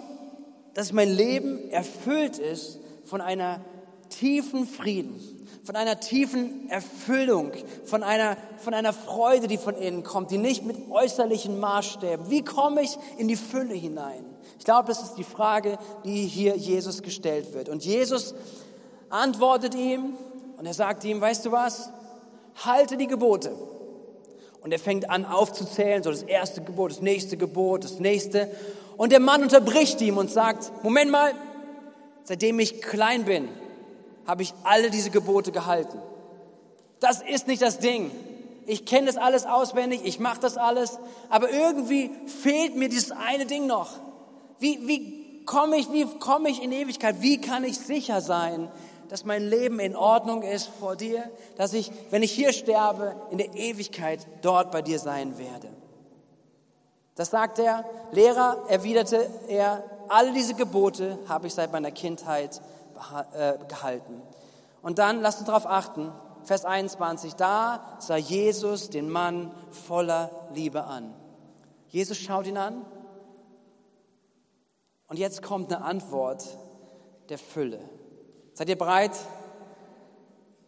dass 0.75 0.93
mein 0.93 1.09
Leben 1.09 1.71
erfüllt 1.71 2.37
ist 2.37 2.77
von 3.03 3.19
einer 3.19 3.61
tiefen 4.09 4.67
Frieden, 4.67 5.19
von 5.63 5.75
einer 5.75 5.99
tiefen 5.99 6.69
Erfüllung, 6.69 7.51
von 7.85 8.03
einer, 8.03 8.37
von 8.57 8.73
einer 8.73 8.93
Freude, 8.93 9.47
die 9.47 9.57
von 9.57 9.75
innen 9.75 10.03
kommt, 10.03 10.31
die 10.31 10.37
nicht 10.37 10.65
mit 10.65 10.89
äußerlichen 10.89 11.59
Maßstäben. 11.59 12.29
Wie 12.29 12.43
komme 12.43 12.81
ich 12.81 12.97
in 13.17 13.27
die 13.27 13.35
Fülle 13.35 13.75
hinein? 13.75 14.25
Ich 14.57 14.65
glaube, 14.65 14.87
das 14.87 15.03
ist 15.03 15.15
die 15.15 15.23
Frage, 15.23 15.77
die 16.03 16.25
hier 16.25 16.55
Jesus 16.55 17.01
gestellt 17.03 17.53
wird. 17.53 17.69
Und 17.69 17.85
Jesus 17.85 18.33
antwortet 19.09 19.75
ihm 19.75 20.15
und 20.57 20.65
er 20.65 20.73
sagt 20.73 21.03
ihm, 21.03 21.21
weißt 21.21 21.45
du 21.45 21.51
was? 21.51 21.91
Halte 22.65 22.97
die 22.97 23.07
Gebote. 23.07 23.53
Und 24.61 24.71
er 24.71 24.79
fängt 24.79 25.09
an 25.09 25.25
aufzuzählen, 25.25 26.03
so 26.03 26.09
das 26.09 26.23
erste 26.23 26.61
Gebot, 26.61 26.91
das 26.91 27.01
nächste 27.01 27.37
Gebot, 27.37 27.83
das 27.83 27.99
nächste. 27.99 28.51
Und 28.97 29.11
der 29.11 29.21
Mann 29.21 29.41
unterbricht 29.41 30.01
ihm 30.01 30.17
und 30.17 30.29
sagt, 30.29 30.71
Moment 30.83 31.11
mal, 31.11 31.31
seitdem 32.25 32.59
ich 32.59 32.81
klein 32.81 33.23
bin, 33.23 33.47
habe 34.29 34.43
ich 34.43 34.53
alle 34.63 34.91
diese 34.91 35.09
Gebote 35.09 35.51
gehalten. 35.51 35.99
Das 36.99 37.23
ist 37.23 37.47
nicht 37.47 37.63
das 37.63 37.79
Ding. 37.79 38.11
Ich 38.67 38.85
kenne 38.85 39.07
das 39.07 39.17
alles 39.17 39.47
auswendig, 39.47 40.01
ich 40.03 40.19
mache 40.19 40.39
das 40.39 40.55
alles, 40.55 40.99
aber 41.29 41.49
irgendwie 41.49 42.11
fehlt 42.27 42.75
mir 42.75 42.89
dieses 42.89 43.09
eine 43.09 43.47
Ding 43.47 43.65
noch. 43.65 43.89
Wie, 44.59 44.87
wie 44.87 45.43
komme 45.45 45.77
ich, 45.77 45.91
wie 45.91 46.05
ich 46.47 46.63
in 46.63 46.71
Ewigkeit? 46.71 47.21
Wie 47.21 47.41
kann 47.41 47.63
ich 47.63 47.79
sicher 47.79 48.21
sein, 48.21 48.71
dass 49.07 49.25
mein 49.25 49.49
Leben 49.49 49.79
in 49.79 49.95
Ordnung 49.95 50.43
ist 50.43 50.69
vor 50.79 50.95
dir, 50.95 51.23
dass 51.57 51.73
ich, 51.73 51.91
wenn 52.11 52.21
ich 52.21 52.31
hier 52.31 52.53
sterbe, 52.53 53.15
in 53.31 53.39
der 53.39 53.55
Ewigkeit 53.55 54.27
dort 54.43 54.71
bei 54.71 54.83
dir 54.83 54.99
sein 54.99 55.39
werde? 55.39 55.69
Das 57.15 57.31
sagt 57.31 57.57
er. 57.57 57.83
Lehrer, 58.11 58.63
erwiderte 58.67 59.27
er, 59.47 59.83
all 60.07 60.31
diese 60.33 60.53
Gebote 60.53 61.17
habe 61.27 61.47
ich 61.47 61.55
seit 61.55 61.71
meiner 61.71 61.89
Kindheit 61.89 62.61
gehalten. 63.67 64.21
Und 64.81 64.99
dann, 64.99 65.21
lasst 65.21 65.39
uns 65.39 65.47
darauf 65.47 65.65
achten, 65.65 66.11
Vers 66.43 66.65
21, 66.65 67.35
da 67.35 67.97
sah 67.99 68.15
Jesus 68.15 68.89
den 68.89 69.09
Mann 69.09 69.51
voller 69.71 70.31
Liebe 70.53 70.83
an. 70.85 71.13
Jesus 71.89 72.17
schaut 72.17 72.47
ihn 72.47 72.57
an 72.57 72.85
und 75.07 75.19
jetzt 75.19 75.41
kommt 75.41 75.73
eine 75.73 75.83
Antwort 75.83 76.45
der 77.29 77.37
Fülle. 77.37 77.79
Seid 78.53 78.69
ihr 78.69 78.77
bereit? 78.77 79.11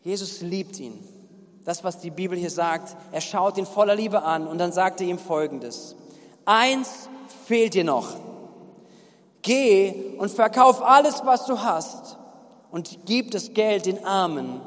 Jesus 0.01 0.41
liebt 0.41 0.79
ihn. 0.79 1.07
Das, 1.63 1.83
was 1.83 1.99
die 1.99 2.09
Bibel 2.09 2.37
hier 2.37 2.49
sagt, 2.49 2.95
er 3.11 3.21
schaut 3.21 3.57
ihn 3.57 3.67
voller 3.67 3.95
Liebe 3.95 4.23
an 4.23 4.47
und 4.47 4.57
dann 4.57 4.71
sagt 4.71 4.99
er 4.99 5.07
ihm 5.07 5.19
Folgendes. 5.19 5.95
Eins 6.45 7.07
fehlt 7.45 7.75
dir 7.75 7.83
noch. 7.83 8.15
Geh 9.43 10.15
und 10.17 10.31
verkauf 10.31 10.81
alles, 10.81 11.23
was 11.23 11.45
du 11.45 11.61
hast 11.61 12.17
und 12.71 12.99
gib 13.05 13.31
das 13.31 13.53
Geld 13.53 13.85
den 13.85 14.05
Armen. 14.05 14.61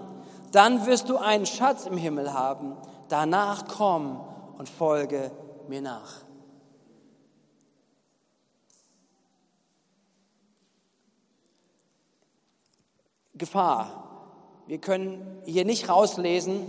Dann 0.52 0.86
wirst 0.86 1.08
du 1.08 1.16
einen 1.16 1.46
Schatz 1.46 1.86
im 1.86 1.96
Himmel 1.96 2.32
haben. 2.32 2.76
Danach 3.08 3.66
komm 3.66 4.20
und 4.56 4.68
folge 4.68 5.30
mir 5.68 5.80
nach. 5.80 6.22
Gefahr. 13.36 14.04
Wir 14.66 14.78
können 14.78 15.42
hier 15.44 15.64
nicht 15.64 15.88
rauslesen, 15.88 16.66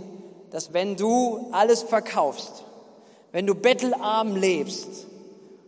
dass 0.50 0.72
wenn 0.72 0.96
du 0.96 1.48
alles 1.52 1.82
verkaufst, 1.82 2.64
wenn 3.30 3.46
du 3.46 3.54
bettelarm 3.54 4.34
lebst, 4.34 5.06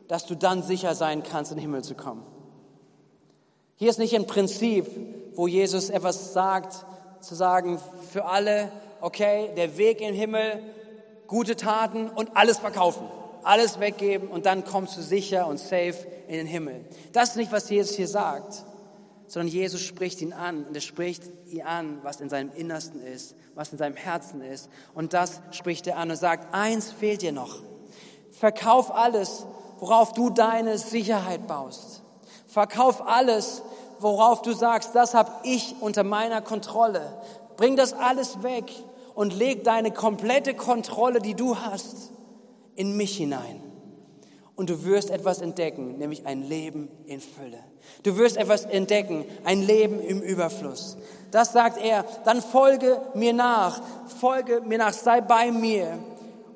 dass 0.08 0.26
du 0.26 0.34
dann 0.34 0.62
sicher 0.62 0.94
sein 0.94 1.22
kannst, 1.22 1.52
in 1.52 1.58
den 1.58 1.62
Himmel 1.62 1.84
zu 1.84 1.94
kommen. 1.94 2.24
Hier 3.80 3.90
ist 3.90 4.00
nicht 4.00 4.16
ein 4.16 4.26
Prinzip, 4.26 4.88
wo 5.36 5.46
Jesus 5.46 5.88
etwas 5.88 6.32
sagt, 6.32 6.84
zu 7.20 7.36
sagen 7.36 7.78
für 8.10 8.24
alle, 8.24 8.72
okay, 9.00 9.50
der 9.56 9.78
Weg 9.78 10.00
in 10.00 10.08
den 10.08 10.16
Himmel, 10.16 10.60
gute 11.28 11.54
Taten 11.54 12.08
und 12.08 12.36
alles 12.36 12.58
verkaufen, 12.58 13.06
alles 13.44 13.78
weggeben 13.78 14.26
und 14.26 14.46
dann 14.46 14.64
kommst 14.64 14.96
du 14.96 15.00
sicher 15.00 15.46
und 15.46 15.58
safe 15.58 15.94
in 16.26 16.34
den 16.34 16.48
Himmel. 16.48 16.84
Das 17.12 17.30
ist 17.30 17.36
nicht, 17.36 17.52
was 17.52 17.70
Jesus 17.70 17.94
hier 17.94 18.08
sagt, 18.08 18.64
sondern 19.28 19.46
Jesus 19.46 19.80
spricht 19.80 20.20
ihn 20.22 20.32
an 20.32 20.64
und 20.64 20.74
er 20.74 20.80
spricht 20.80 21.22
ihn 21.46 21.62
an, 21.62 22.00
was 22.02 22.20
in 22.20 22.28
seinem 22.28 22.50
Innersten 22.56 23.00
ist, 23.00 23.36
was 23.54 23.70
in 23.70 23.78
seinem 23.78 23.94
Herzen 23.94 24.40
ist. 24.40 24.68
Und 24.92 25.12
das 25.12 25.40
spricht 25.52 25.86
er 25.86 25.98
an 25.98 26.10
und 26.10 26.16
sagt, 26.16 26.52
eins 26.52 26.90
fehlt 26.90 27.22
dir 27.22 27.30
noch. 27.30 27.62
Verkauf 28.32 28.92
alles, 28.92 29.46
worauf 29.78 30.14
du 30.14 30.30
deine 30.30 30.78
Sicherheit 30.78 31.46
baust. 31.46 32.02
Verkauf 32.48 33.06
alles, 33.06 33.62
worauf 33.98 34.42
du 34.42 34.52
sagst, 34.52 34.94
das 34.94 35.14
habe 35.14 35.30
ich 35.42 35.76
unter 35.80 36.04
meiner 36.04 36.40
Kontrolle. 36.40 37.02
Bring 37.56 37.76
das 37.76 37.92
alles 37.92 38.42
weg 38.42 38.72
und 39.14 39.36
leg 39.36 39.64
deine 39.64 39.90
komplette 39.90 40.54
Kontrolle, 40.54 41.20
die 41.20 41.34
du 41.34 41.56
hast, 41.56 42.12
in 42.74 42.96
mich 42.96 43.16
hinein. 43.16 43.62
Und 44.54 44.70
du 44.70 44.84
wirst 44.84 45.10
etwas 45.10 45.40
entdecken, 45.40 45.98
nämlich 45.98 46.26
ein 46.26 46.42
Leben 46.42 46.88
in 47.06 47.20
Fülle. 47.20 47.60
Du 48.02 48.16
wirst 48.16 48.36
etwas 48.36 48.64
entdecken, 48.64 49.24
ein 49.44 49.62
Leben 49.62 50.00
im 50.00 50.20
Überfluss. 50.20 50.96
Das 51.30 51.52
sagt 51.52 51.78
er. 51.80 52.04
Dann 52.24 52.42
folge 52.42 53.00
mir 53.14 53.32
nach, 53.32 53.80
folge 54.20 54.60
mir 54.60 54.78
nach, 54.78 54.92
sei 54.92 55.20
bei 55.20 55.52
mir. 55.52 55.98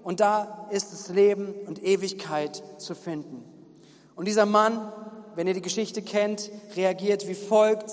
Und 0.02 0.20
da 0.20 0.66
ist 0.70 0.92
das 0.92 1.08
Leben 1.10 1.54
und 1.66 1.82
Ewigkeit 1.82 2.62
zu 2.78 2.94
finden. 2.94 3.44
Und 4.16 4.26
dieser 4.26 4.46
Mann, 4.46 4.92
wenn 5.34 5.46
ihr 5.46 5.54
die 5.54 5.62
Geschichte 5.62 6.02
kennt, 6.02 6.50
reagiert 6.76 7.26
wie 7.28 7.34
folgt. 7.34 7.90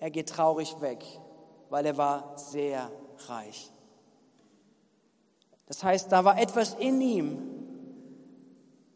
Er 0.00 0.10
geht 0.10 0.28
traurig 0.28 0.80
weg, 0.80 1.04
weil 1.70 1.86
er 1.86 1.96
war 1.96 2.34
sehr 2.36 2.90
reich. 3.26 3.70
Das 5.66 5.82
heißt, 5.82 6.10
da 6.10 6.24
war 6.24 6.40
etwas 6.40 6.74
in 6.74 7.00
ihm. 7.00 7.38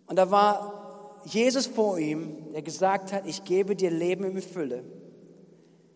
Und 0.06 0.16
da 0.16 0.30
war 0.30 1.20
Jesus 1.24 1.66
vor 1.66 1.98
ihm, 1.98 2.52
der 2.52 2.62
gesagt 2.62 3.12
hat, 3.12 3.26
ich 3.26 3.44
gebe 3.44 3.76
dir 3.76 3.90
Leben 3.90 4.24
in 4.24 4.42
Fülle. 4.42 4.84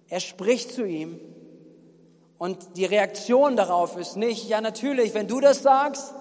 Er 0.09 0.21
spricht 0.21 0.73
zu 0.73 0.85
ihm 0.85 1.21
und 2.39 2.77
die 2.77 2.85
Reaktion 2.85 3.57
darauf 3.57 3.97
ist 3.97 4.17
nicht, 4.17 4.49
ja 4.49 4.61
natürlich, 4.61 5.15
wenn 5.15 5.27
du 5.27 5.41
das 5.41 5.63
sagst, 5.63 6.15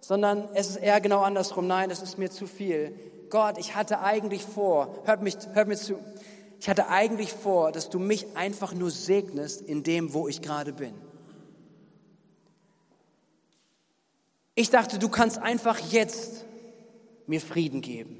sondern 0.00 0.48
es 0.54 0.70
ist 0.70 0.76
eher 0.76 1.00
genau 1.00 1.20
andersrum. 1.20 1.66
Nein, 1.66 1.88
das 1.88 2.02
ist 2.02 2.18
mir 2.18 2.30
zu 2.30 2.46
viel. 2.46 2.94
Gott, 3.30 3.58
ich 3.58 3.74
hatte 3.76 4.00
eigentlich 4.00 4.44
vor, 4.44 4.94
hört, 5.04 5.22
mich, 5.22 5.36
hört 5.52 5.68
mir 5.68 5.76
zu, 5.76 5.96
ich 6.58 6.68
hatte 6.68 6.88
eigentlich 6.88 7.32
vor, 7.32 7.72
dass 7.72 7.88
du 7.88 7.98
mich 7.98 8.36
einfach 8.36 8.74
nur 8.74 8.90
segnest 8.90 9.62
in 9.62 9.82
dem, 9.82 10.12
wo 10.12 10.28
ich 10.28 10.42
gerade 10.42 10.72
bin. 10.72 10.94
Ich 14.54 14.68
dachte, 14.68 14.98
du 14.98 15.08
kannst 15.08 15.38
einfach 15.38 15.78
jetzt 15.90 16.44
mir 17.26 17.40
Frieden 17.40 17.80
geben. 17.80 18.18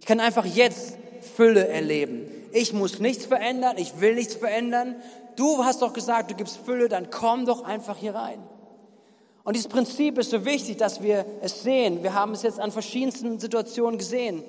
Ich 0.00 0.06
kann 0.06 0.18
einfach 0.18 0.44
jetzt 0.44 0.96
Fülle 1.36 1.68
erleben. 1.68 2.26
Ich 2.52 2.72
muss 2.72 2.98
nichts 2.98 3.26
verändern, 3.26 3.76
ich 3.78 4.00
will 4.00 4.14
nichts 4.14 4.34
verändern. 4.34 4.96
Du 5.36 5.64
hast 5.64 5.82
doch 5.82 5.92
gesagt, 5.92 6.30
du 6.32 6.34
gibst 6.34 6.56
Fülle, 6.56 6.88
dann 6.88 7.10
komm 7.10 7.46
doch 7.46 7.62
einfach 7.62 7.96
hier 7.96 8.14
rein. 8.14 8.42
Und 9.48 9.56
dieses 9.56 9.68
Prinzip 9.68 10.18
ist 10.18 10.28
so 10.28 10.44
wichtig, 10.44 10.76
dass 10.76 11.00
wir 11.00 11.24
es 11.40 11.62
sehen. 11.62 12.02
Wir 12.02 12.12
haben 12.12 12.32
es 12.32 12.42
jetzt 12.42 12.60
an 12.60 12.70
verschiedensten 12.70 13.40
Situationen 13.40 13.96
gesehen, 13.96 14.44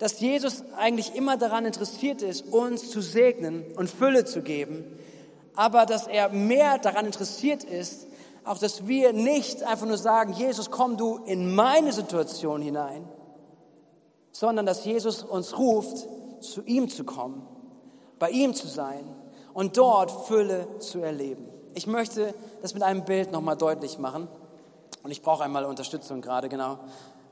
dass 0.00 0.18
Jesus 0.18 0.64
eigentlich 0.76 1.14
immer 1.14 1.36
daran 1.36 1.66
interessiert 1.66 2.20
ist, 2.20 2.52
uns 2.52 2.90
zu 2.90 3.00
segnen 3.00 3.64
und 3.76 3.88
Fülle 3.88 4.24
zu 4.24 4.42
geben, 4.42 4.84
aber 5.54 5.86
dass 5.86 6.08
er 6.08 6.30
mehr 6.30 6.78
daran 6.78 7.06
interessiert 7.06 7.62
ist, 7.62 8.08
auch 8.44 8.58
dass 8.58 8.88
wir 8.88 9.12
nicht 9.12 9.62
einfach 9.62 9.86
nur 9.86 9.98
sagen, 9.98 10.32
Jesus, 10.32 10.72
komm 10.72 10.96
du 10.96 11.18
in 11.26 11.54
meine 11.54 11.92
Situation 11.92 12.60
hinein, 12.60 13.08
sondern 14.32 14.66
dass 14.66 14.84
Jesus 14.84 15.22
uns 15.22 15.56
ruft, 15.56 16.08
zu 16.40 16.62
ihm 16.64 16.88
zu 16.88 17.04
kommen, 17.04 17.46
bei 18.18 18.30
ihm 18.30 18.52
zu 18.54 18.66
sein 18.66 19.04
und 19.54 19.76
dort 19.76 20.26
Fülle 20.26 20.66
zu 20.80 20.98
erleben. 20.98 21.46
Ich 21.74 21.86
möchte 21.86 22.34
das 22.62 22.74
mit 22.74 22.82
einem 22.82 23.04
Bild 23.04 23.30
nochmal 23.30 23.56
deutlich 23.56 24.00
machen 24.00 24.26
und 25.02 25.10
ich 25.10 25.22
brauche 25.22 25.44
einmal 25.44 25.64
Unterstützung 25.64 26.20
gerade, 26.20 26.48
genau. 26.48 26.78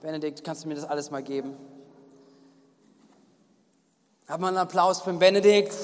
Benedikt, 0.01 0.45
kannst 0.45 0.65
du 0.65 0.69
mir 0.69 0.75
das 0.75 0.85
alles 0.85 1.11
mal 1.11 1.23
geben? 1.23 1.57
Haben 4.29 4.43
wir 4.43 4.49
einen 4.49 4.59
Applaus 4.59 5.01
für 5.01 5.11
den 5.11 5.19
Benedikt? 5.19 5.75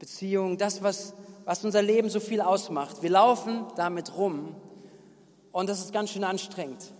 Beziehung, 0.00 0.58
das, 0.58 0.82
was, 0.82 1.14
was 1.44 1.64
unser 1.64 1.82
Leben 1.82 2.08
so 2.08 2.18
viel 2.18 2.40
ausmacht. 2.40 3.02
Wir 3.02 3.10
laufen 3.10 3.66
damit 3.76 4.16
rum 4.16 4.56
und 5.52 5.68
das 5.68 5.78
ist 5.78 5.92
ganz 5.92 6.10
schön 6.10 6.24
anstrengend. 6.24 6.92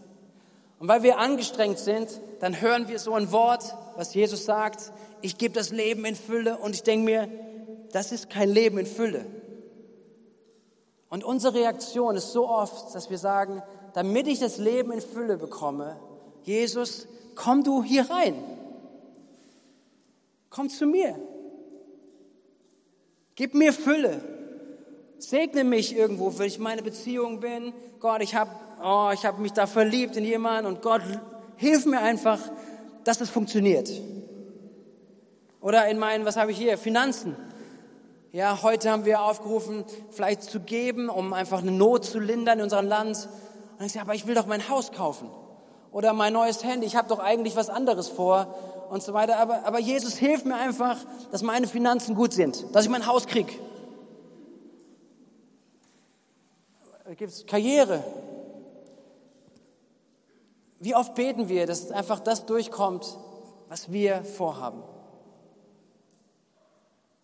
Und 0.79 0.87
weil 0.87 1.03
wir 1.03 1.19
angestrengt 1.19 1.79
sind, 1.79 2.09
dann 2.39 2.61
hören 2.61 2.89
wir 2.89 2.99
so 2.99 3.15
ein 3.15 3.33
Wort, 3.33 3.75
was 3.97 4.15
Jesus 4.15 4.45
sagt, 4.45 4.93
ich 5.23 5.37
gebe 5.37 5.55
das 5.55 5.71
Leben 5.71 6.05
in 6.05 6.15
Fülle 6.15 6.59
und 6.59 6.75
ich 6.75 6.83
denke 6.83 7.05
mir, 7.05 7.29
das 7.93 8.13
ist 8.13 8.31
kein 8.31 8.49
Leben 8.49 8.79
in 8.79 8.87
Fülle. 8.87 9.27
Und 11.09 11.25
unsere 11.25 11.55
Reaktion 11.55 12.17
ist 12.17 12.33
so 12.33 12.49
oft, 12.49 12.95
dass 12.95 13.11
wir 13.11 13.19
sagen, 13.19 13.63
damit 13.95 14.29
ich 14.29 14.39
das 14.39 14.59
Leben 14.59 14.93
in 14.93 15.01
Fülle 15.01 15.37
bekomme, 15.37 15.99
Jesus, 16.45 17.09
komm 17.35 17.65
du 17.65 17.83
hier 17.83 18.09
rein. 18.09 18.35
Komm 20.51 20.69
zu 20.69 20.87
mir. 20.87 21.19
Gib 23.41 23.55
mir 23.55 23.73
Fülle. 23.73 24.21
Segne 25.17 25.65
mich 25.65 25.97
irgendwo, 25.97 26.39
wenn 26.39 26.47
ich 26.47 26.59
meine 26.59 26.83
Beziehung 26.83 27.41
bin. 27.41 27.73
Gott, 27.99 28.21
ich 28.21 28.35
habe 28.35 28.51
oh, 28.83 29.11
hab 29.11 29.39
mich 29.39 29.55
da 29.55 29.67
verliebt 29.67 30.15
in 30.19 30.27
jemanden 30.27 30.67
und 30.67 30.83
Gott, 30.83 31.01
hilf 31.57 31.87
mir 31.87 32.01
einfach, 32.01 32.39
dass 33.03 33.23
es 33.23 33.31
funktioniert. 33.31 33.91
Oder 35.63 35.89
in 35.89 35.99
meinen, 35.99 36.27
was 36.27 36.37
habe 36.37 36.51
ich 36.51 36.59
hier? 36.59 36.77
Finanzen. 36.77 37.35
Ja, 38.31 38.63
heute 38.63 38.91
haben 38.91 39.07
wir 39.07 39.23
aufgerufen, 39.23 39.85
vielleicht 40.11 40.43
zu 40.43 40.61
geben, 40.61 41.09
um 41.09 41.33
einfach 41.33 41.63
eine 41.63 41.73
Not 41.73 42.05
zu 42.05 42.19
lindern 42.19 42.59
in 42.59 42.65
unserem 42.65 42.89
Land. 42.89 43.27
Und 43.79 43.87
ich 43.87 43.93
sage, 43.93 44.05
aber 44.05 44.15
ich 44.15 44.27
will 44.27 44.35
doch 44.35 44.45
mein 44.45 44.69
Haus 44.69 44.93
kaufen. 44.93 45.31
Oder 45.93 46.13
mein 46.13 46.35
neues 46.35 46.63
Handy. 46.63 46.87
Ich 46.87 46.95
habe 46.95 47.09
doch 47.09 47.21
eigentlich 47.21 47.57
was 47.57 47.71
anderes 47.71 48.09
vor 48.09 48.55
und 48.91 49.03
so 49.03 49.15
weiter. 49.15 49.39
Aber, 49.39 49.65
aber 49.65 49.79
Jesus 49.79 50.17
hilft 50.17 50.45
mir 50.45 50.57
einfach, 50.57 50.99
dass 51.31 51.43
meine 51.43 51.67
Finanzen 51.67 52.15
gut 52.15 52.33
sind, 52.33 52.67
dass 52.75 52.85
ich 52.85 52.91
mein 52.91 53.07
Haus 53.07 53.27
krieg. 53.27 53.61
Da 57.05 57.15
gibt 57.15 57.31
es 57.31 57.47
Karriere. 57.47 58.05
Wie 60.81 60.95
oft 60.95 61.15
beten 61.15 61.49
wir, 61.49 61.67
dass 61.67 61.91
einfach 61.91 62.21
das 62.21 62.47
durchkommt, 62.47 63.17
was 63.69 63.93
wir 63.93 64.25
vorhaben? 64.25 64.83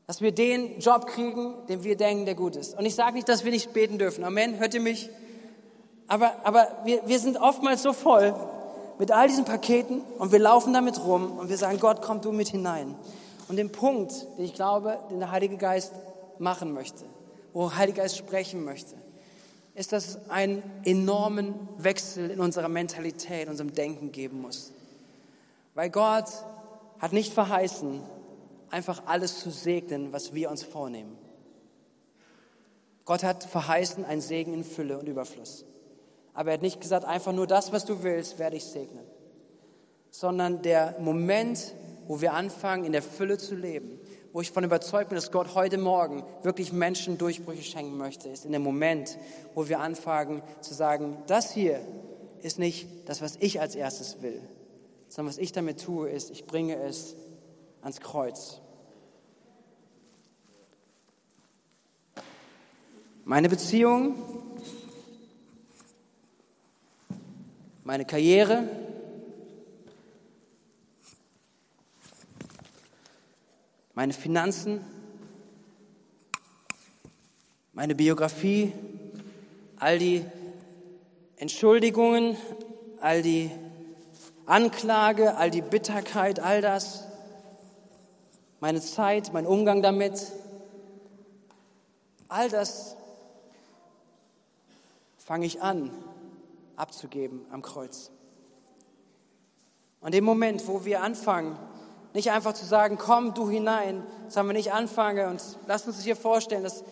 Dass 0.07 0.21
wir 0.21 0.31
den 0.31 0.79
Job 0.79 1.07
kriegen, 1.07 1.67
den 1.69 1.83
wir 1.83 1.97
denken, 1.97 2.27
der 2.27 2.37
gut 2.37 2.55
ist. 2.55 2.79
Und 2.79 2.87
ich 2.87 2.95
sage 2.95 3.15
nicht, 3.15 3.29
dass 3.29 3.45
wir 3.45 3.51
nicht 3.51 3.73
beten 3.73 3.99
dürfen. 3.99 4.23
Amen. 4.23 4.59
Hört 4.59 4.75
ihr 4.75 4.81
mich? 4.81 5.11
Aber, 6.07 6.33
aber 6.45 6.69
wir, 6.85 7.09
wir 7.09 7.19
sind 7.19 7.37
oftmals 7.39 7.83
so 7.83 7.93
voll 7.93 8.35
mit 8.99 9.11
all 9.11 9.29
diesen 9.29 9.45
Paketen 9.45 10.01
und 10.19 10.33
wir 10.33 10.39
laufen 10.39 10.73
damit 10.73 11.03
rum 11.05 11.39
und 11.39 11.49
wir 11.49 11.59
sagen, 11.59 11.79
Gott, 11.81 12.03
komm 12.03 12.21
du 12.21 12.33
mit 12.33 12.49
hinein. 12.49 12.95
Und 13.49 13.57
den 13.57 13.71
Punkt, 13.71 14.13
den 14.39 14.45
ich 14.45 14.55
glaube, 14.55 14.99
den 15.11 15.21
der 15.21 15.31
Heilige 15.31 15.57
Geist 15.57 15.93
machen 16.39 16.73
möchte, 16.73 17.05
wo 17.53 17.69
der 17.69 17.79
Heilige 17.79 18.01
Geist 18.01 18.17
sprechen 18.17 18.65
möchte, 18.65 18.97
ist, 19.75 19.93
dass 19.93 20.09
es 20.09 20.31
einen 20.31 20.63
enormen 20.85 21.55
Wechsel 21.77 22.31
in 22.31 22.41
unserer 22.41 22.69
Mentalität, 22.69 23.45
in 23.45 23.51
unserem 23.51 23.75
Denken 23.75 24.11
geben 24.11 24.41
muss. 24.41 24.73
Weil 25.75 25.91
Gott 25.91 26.29
hat 26.99 27.13
nicht 27.13 27.33
verheißen, 27.33 28.01
einfach 28.71 29.03
alles 29.07 29.41
zu 29.41 29.51
segnen, 29.51 30.13
was 30.13 30.33
wir 30.35 30.51
uns 30.51 30.63
vornehmen. 30.63 31.17
Gott 33.05 33.23
hat 33.23 33.45
verheißen 33.45 34.05
ein 34.05 34.21
Segen 34.21 34.55
in 34.55 34.65
Fülle 34.65 34.99
und 34.99 35.07
Überfluss. 35.07 35.65
Aber 36.37 36.51
er 36.51 36.55
hat 36.55 36.63
nicht 36.63 36.83
gesagt, 36.83 37.07
einfach 37.07 37.33
nur 37.33 37.47
das, 37.47 37.73
was 37.73 37.87
du 37.87 38.03
willst, 38.03 38.39
werde 38.39 38.57
ich 38.57 38.65
segnen. 38.65 39.05
Sondern 40.11 40.61
der 40.61 40.95
Moment, 41.01 41.75
wo 42.07 42.21
wir 42.21 42.35
anfangen, 42.35 42.85
in 42.85 42.93
der 42.93 43.03
Fülle 43.03 43.39
zu 43.39 43.55
leben, 43.55 43.99
wo 44.35 44.43
ich 44.43 44.53
von 44.53 44.63
überzeugt 44.63 45.09
bin, 45.09 45.17
dass 45.17 45.33
Gott 45.33 45.55
heute 45.55 45.79
Morgen 45.79 46.23
wirklich 46.43 46.75
Menschen 46.75 47.17
Durchbrüche 47.17 47.63
schenken 47.63 47.97
möchte, 47.97 48.29
ist 48.29 48.45
in 48.45 48.53
dem 48.53 48.63
Moment, 48.63 49.17
wo 49.55 49.67
wir 49.67 49.81
anfangen 49.81 50.43
zu 50.61 50.75
sagen, 50.75 51.17
das 51.27 51.53
hier 51.53 51.81
ist 52.43 52.59
nicht 52.59 52.87
das, 53.07 53.23
was 53.23 53.37
ich 53.41 53.59
als 53.63 53.75
erstes 53.75 54.21
will, 54.21 54.43
sondern 55.09 55.33
was 55.33 55.39
ich 55.39 55.53
damit 55.53 55.83
tue, 55.83 56.11
ist, 56.11 56.31
ich 56.31 56.45
bringe 56.45 56.77
es 56.77 57.17
ans 57.81 58.03
Kreuz. 58.03 58.61
Meine 63.25 63.49
Beziehung, 63.49 64.17
meine 67.87 68.05
Karriere, 68.05 68.65
meine 73.95 74.13
Finanzen, 74.13 74.85
meine 77.73 77.95
Biografie, 77.95 78.73
all 79.79 80.01
die 80.01 80.25
Entschuldigungen, 81.37 82.37
all 83.01 83.23
die 83.23 83.53
Anklage, 84.47 85.37
all 85.37 85.53
die 85.53 85.63
Bitterkeit, 85.63 86.41
all 86.41 86.61
das, 86.61 87.05
meine 88.59 88.81
Zeit, 88.81 89.33
mein 89.33 89.47
Umgang 89.47 89.81
damit, 89.81 90.33
all 92.27 92.49
das 92.49 92.97
fange 95.19 95.47
ich 95.47 95.63
an 95.63 95.93
abzugeben 96.77 97.45
am 97.51 97.63
Kreuz. 97.63 98.11
Und 100.01 100.15
im 100.15 100.25
Moment, 100.25 100.67
wo 100.69 100.85
wir 100.85 101.03
anfangen, 101.03 101.59
nicht 102.15 102.31
einfach 102.31 102.55
zu 102.55 102.65
sagen, 102.65 102.97
komm 102.99 103.35
du 103.35 103.51
hinein, 103.51 104.03
sondern 104.29 104.55
wir 104.55 104.59
nicht 104.59 104.73
anfangen 104.73 105.29
und 105.29 105.43
lasst 105.67 105.87
uns 105.87 106.03
hier 106.03 106.17
vorstellen, 106.17 106.63
dass, 106.63 106.85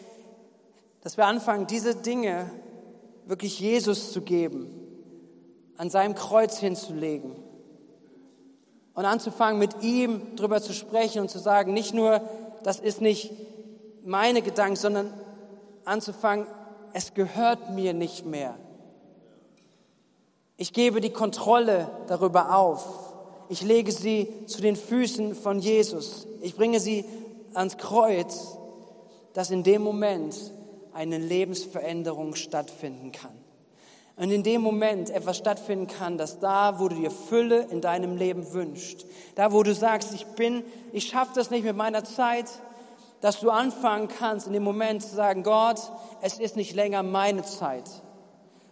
dass 1.00 1.16
wir 1.16 1.26
anfangen, 1.26 1.66
diese 1.66 1.94
Dinge 1.94 2.50
wirklich 3.26 3.58
Jesus 3.58 4.12
zu 4.12 4.20
geben, 4.20 4.68
an 5.76 5.90
seinem 5.90 6.14
Kreuz 6.14 6.58
hinzulegen 6.58 7.36
und 8.94 9.04
anzufangen, 9.04 9.58
mit 9.58 9.82
ihm 9.82 10.36
drüber 10.36 10.60
zu 10.60 10.72
sprechen 10.72 11.22
und 11.22 11.30
zu 11.30 11.38
sagen, 11.38 11.72
nicht 11.72 11.94
nur, 11.94 12.20
das 12.62 12.80
ist 12.80 13.00
nicht 13.00 13.32
meine 14.04 14.42
Gedanken, 14.42 14.76
sondern 14.76 15.12
anzufangen, 15.84 16.46
es 16.92 17.14
gehört 17.14 17.70
mir 17.70 17.92
nicht 17.94 18.24
mehr. 18.24 18.56
Ich 20.56 20.72
gebe 20.72 21.00
die 21.00 21.10
Kontrolle 21.10 21.90
darüber 22.06 22.56
auf. 22.56 22.86
Ich 23.48 23.62
lege 23.62 23.90
sie 23.90 24.28
zu 24.46 24.62
den 24.62 24.76
Füßen 24.76 25.34
von 25.34 25.58
Jesus. 25.58 26.26
Ich 26.42 26.54
bringe 26.54 26.78
sie 26.78 27.04
ans 27.54 27.76
Kreuz, 27.76 28.56
dass 29.32 29.50
in 29.50 29.64
dem 29.64 29.82
Moment 29.82 30.36
eine 30.92 31.18
Lebensveränderung 31.18 32.36
stattfinden 32.36 33.10
kann. 33.10 33.32
Und 34.16 34.30
in 34.30 34.44
dem 34.44 34.62
Moment 34.62 35.10
etwas 35.10 35.38
stattfinden 35.38 35.88
kann, 35.88 36.18
dass 36.18 36.38
da, 36.38 36.78
wo 36.78 36.86
du 36.86 36.94
dir 36.94 37.10
Fülle 37.10 37.66
in 37.70 37.80
deinem 37.80 38.16
Leben 38.16 38.52
wünschst, 38.52 39.06
da, 39.34 39.52
wo 39.52 39.64
du 39.64 39.74
sagst, 39.74 40.14
ich 40.14 40.24
bin, 40.24 40.62
ich 40.92 41.08
schaffe 41.08 41.32
das 41.34 41.50
nicht 41.50 41.64
mit 41.64 41.76
meiner 41.76 42.04
Zeit, 42.04 42.46
dass 43.20 43.40
du 43.40 43.50
anfangen 43.50 44.06
kannst, 44.06 44.46
in 44.46 44.52
dem 44.52 44.62
Moment 44.62 45.02
zu 45.02 45.16
sagen, 45.16 45.42
Gott, 45.42 45.80
es 46.22 46.38
ist 46.38 46.54
nicht 46.54 46.74
länger 46.74 47.02
meine 47.02 47.42
Zeit, 47.42 47.90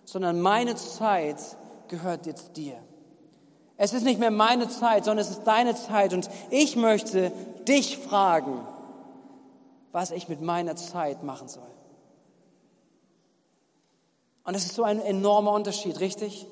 sondern 0.04 0.40
meine 0.40 0.76
Zeit 0.76 1.38
gehört 1.92 2.26
jetzt 2.26 2.56
dir. 2.56 2.78
Es 3.76 3.92
ist 3.92 4.02
nicht 4.02 4.18
mehr 4.18 4.30
meine 4.30 4.68
Zeit, 4.68 5.04
sondern 5.04 5.24
es 5.24 5.30
ist 5.30 5.44
deine 5.44 5.74
Zeit. 5.74 6.14
Und 6.14 6.28
ich 6.50 6.74
möchte 6.74 7.30
dich 7.68 7.98
fragen, 7.98 8.66
was 9.92 10.10
ich 10.10 10.28
mit 10.28 10.40
meiner 10.40 10.74
Zeit 10.74 11.22
machen 11.22 11.48
soll. 11.48 11.62
Und 14.44 14.56
das 14.56 14.64
ist 14.64 14.74
so 14.74 14.84
ein 14.84 15.00
enormer 15.00 15.52
Unterschied, 15.52 16.00
richtig? 16.00 16.46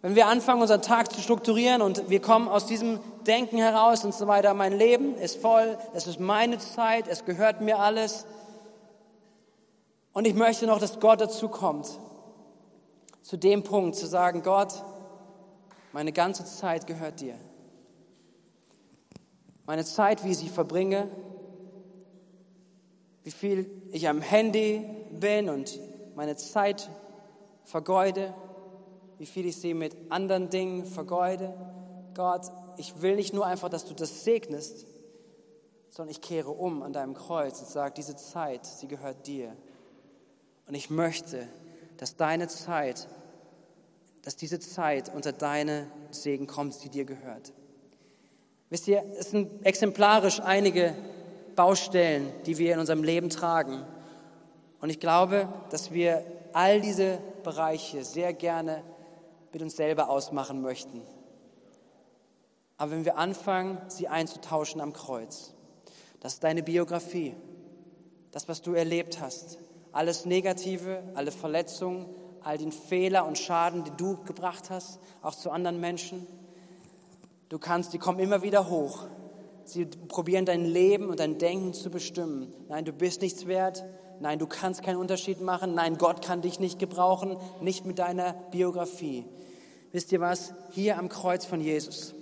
Wenn 0.00 0.14
wir 0.14 0.28
anfangen, 0.28 0.62
unseren 0.62 0.80
Tag 0.80 1.12
zu 1.12 1.20
strukturieren 1.20 1.82
und 1.82 2.08
wir 2.08 2.20
kommen 2.20 2.48
aus 2.48 2.66
diesem 2.66 3.00
Denken 3.26 3.58
heraus 3.58 4.04
und 4.04 4.14
so 4.14 4.28
weiter, 4.28 4.54
mein 4.54 4.78
Leben 4.78 5.16
ist 5.16 5.40
voll, 5.40 5.76
es 5.92 6.06
ist 6.06 6.20
meine 6.20 6.58
Zeit, 6.58 7.08
es 7.08 7.24
gehört 7.24 7.60
mir 7.60 7.80
alles. 7.80 8.26
Und 10.12 10.26
ich 10.26 10.34
möchte 10.34 10.66
noch, 10.66 10.78
dass 10.78 11.00
Gott 11.00 11.20
dazu 11.20 11.48
kommt, 11.48 11.98
zu 13.22 13.36
dem 13.36 13.62
Punkt 13.62 13.96
zu 13.96 14.06
sagen, 14.06 14.42
Gott, 14.42 14.84
meine 15.92 16.12
ganze 16.12 16.44
Zeit 16.44 16.86
gehört 16.86 17.20
dir. 17.20 17.34
Meine 19.66 19.84
Zeit, 19.84 20.24
wie 20.24 20.30
ich 20.30 20.38
sie 20.38 20.48
verbringe, 20.48 21.08
wie 23.22 23.30
viel 23.30 23.70
ich 23.92 24.08
am 24.08 24.20
Handy 24.20 24.84
bin 25.10 25.48
und 25.48 25.78
meine 26.16 26.36
Zeit 26.36 26.90
vergeude, 27.64 28.34
wie 29.18 29.26
viel 29.26 29.46
ich 29.46 29.56
sie 29.56 29.74
mit 29.74 29.96
anderen 30.10 30.50
Dingen 30.50 30.84
vergeude. 30.84 31.54
Gott, 32.14 32.50
ich 32.76 33.00
will 33.00 33.14
nicht 33.14 33.32
nur 33.32 33.46
einfach, 33.46 33.68
dass 33.68 33.84
du 33.84 33.94
das 33.94 34.24
segnest, 34.24 34.86
sondern 35.90 36.10
ich 36.10 36.20
kehre 36.20 36.50
um 36.50 36.82
an 36.82 36.92
deinem 36.92 37.14
Kreuz 37.14 37.60
und 37.60 37.68
sage, 37.68 37.94
diese 37.96 38.16
Zeit, 38.16 38.66
sie 38.66 38.88
gehört 38.88 39.26
dir. 39.26 39.54
Und 40.66 40.74
ich 40.74 40.90
möchte, 40.90 41.46
dass 42.02 42.16
deine 42.16 42.48
Zeit, 42.48 43.06
dass 44.22 44.34
diese 44.34 44.58
Zeit 44.58 45.14
unter 45.14 45.30
deine 45.30 45.86
Segen 46.10 46.48
kommt, 46.48 46.82
die 46.82 46.88
dir 46.88 47.04
gehört. 47.04 47.52
Wisst 48.70 48.88
ihr, 48.88 49.04
es 49.20 49.30
sind 49.30 49.64
exemplarisch 49.64 50.40
einige 50.40 50.96
Baustellen, 51.54 52.32
die 52.44 52.58
wir 52.58 52.74
in 52.74 52.80
unserem 52.80 53.04
Leben 53.04 53.30
tragen. 53.30 53.86
Und 54.80 54.90
ich 54.90 54.98
glaube, 54.98 55.46
dass 55.70 55.92
wir 55.92 56.26
all 56.52 56.80
diese 56.80 57.20
Bereiche 57.44 58.02
sehr 58.04 58.32
gerne 58.32 58.82
mit 59.52 59.62
uns 59.62 59.76
selber 59.76 60.10
ausmachen 60.10 60.60
möchten. 60.60 61.02
Aber 62.78 62.90
wenn 62.90 63.04
wir 63.04 63.16
anfangen, 63.16 63.78
sie 63.86 64.08
einzutauschen 64.08 64.80
am 64.80 64.92
Kreuz, 64.92 65.54
das 66.18 66.34
ist 66.34 66.42
deine 66.42 66.64
Biografie, 66.64 67.36
das, 68.32 68.48
was 68.48 68.60
du 68.60 68.74
erlebt 68.74 69.20
hast, 69.20 69.58
alles 69.92 70.24
Negative, 70.24 71.02
alle 71.14 71.30
Verletzungen, 71.30 72.06
all 72.42 72.58
den 72.58 72.72
Fehler 72.72 73.26
und 73.26 73.38
Schaden, 73.38 73.84
die 73.84 73.92
du 73.96 74.16
gebracht 74.24 74.70
hast, 74.70 74.98
auch 75.22 75.34
zu 75.34 75.50
anderen 75.50 75.80
Menschen. 75.80 76.26
Du 77.48 77.58
kannst, 77.58 77.92
die 77.92 77.98
kommen 77.98 78.18
immer 78.18 78.42
wieder 78.42 78.68
hoch. 78.68 79.06
Sie 79.64 79.86
probieren 79.86 80.44
dein 80.44 80.64
Leben 80.64 81.08
und 81.08 81.20
dein 81.20 81.38
Denken 81.38 81.72
zu 81.72 81.90
bestimmen. 81.90 82.52
Nein, 82.68 82.84
du 82.84 82.92
bist 82.92 83.22
nichts 83.22 83.46
wert. 83.46 83.84
Nein, 84.20 84.38
du 84.38 84.46
kannst 84.46 84.82
keinen 84.82 84.96
Unterschied 84.96 85.40
machen. 85.40 85.74
Nein, 85.74 85.98
Gott 85.98 86.24
kann 86.24 86.42
dich 86.42 86.58
nicht 86.58 86.78
gebrauchen, 86.78 87.36
nicht 87.60 87.84
mit 87.84 87.98
deiner 87.98 88.32
Biografie. 88.50 89.24
Wisst 89.92 90.10
ihr 90.12 90.20
was? 90.20 90.54
Hier 90.70 90.98
am 90.98 91.08
Kreuz 91.08 91.44
von 91.44 91.60
Jesus 91.60 92.14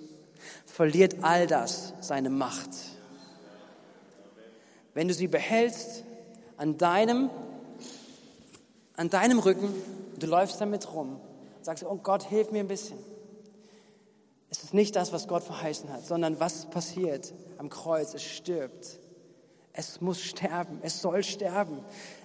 verliert 0.67 1.17
all 1.23 1.47
das 1.47 1.95
seine 2.01 2.31
Macht. 2.31 2.71
Wenn 4.95 5.09
du 5.09 5.15
sie 5.15 5.29
behältst 5.29 6.05
an 6.57 6.79
deinem, 6.79 7.31
an 9.01 9.09
deinem 9.09 9.39
Rücken, 9.39 9.73
du 10.19 10.27
läufst 10.27 10.61
damit 10.61 10.93
rum, 10.93 11.19
sagst, 11.63 11.85
oh 11.85 11.99
Gott, 12.03 12.23
hilf 12.23 12.51
mir 12.51 12.59
ein 12.59 12.69
bisschen. 12.69 12.99
Es 14.51 14.63
ist 14.63 14.75
nicht 14.75 14.95
das, 14.95 15.11
was 15.15 15.27
Gott 15.27 15.43
verheißen 15.43 15.91
hat, 15.91 16.05
sondern 16.05 16.39
was 16.39 16.67
passiert 16.67 17.33
am 17.57 17.71
Kreuz. 17.71 18.13
Es 18.13 18.23
stirbt. 18.23 19.01
Es 19.73 20.03
muss 20.03 20.21
sterben. 20.21 20.81
Es 20.83 21.01
soll 21.01 21.23
sterben. 21.23 21.79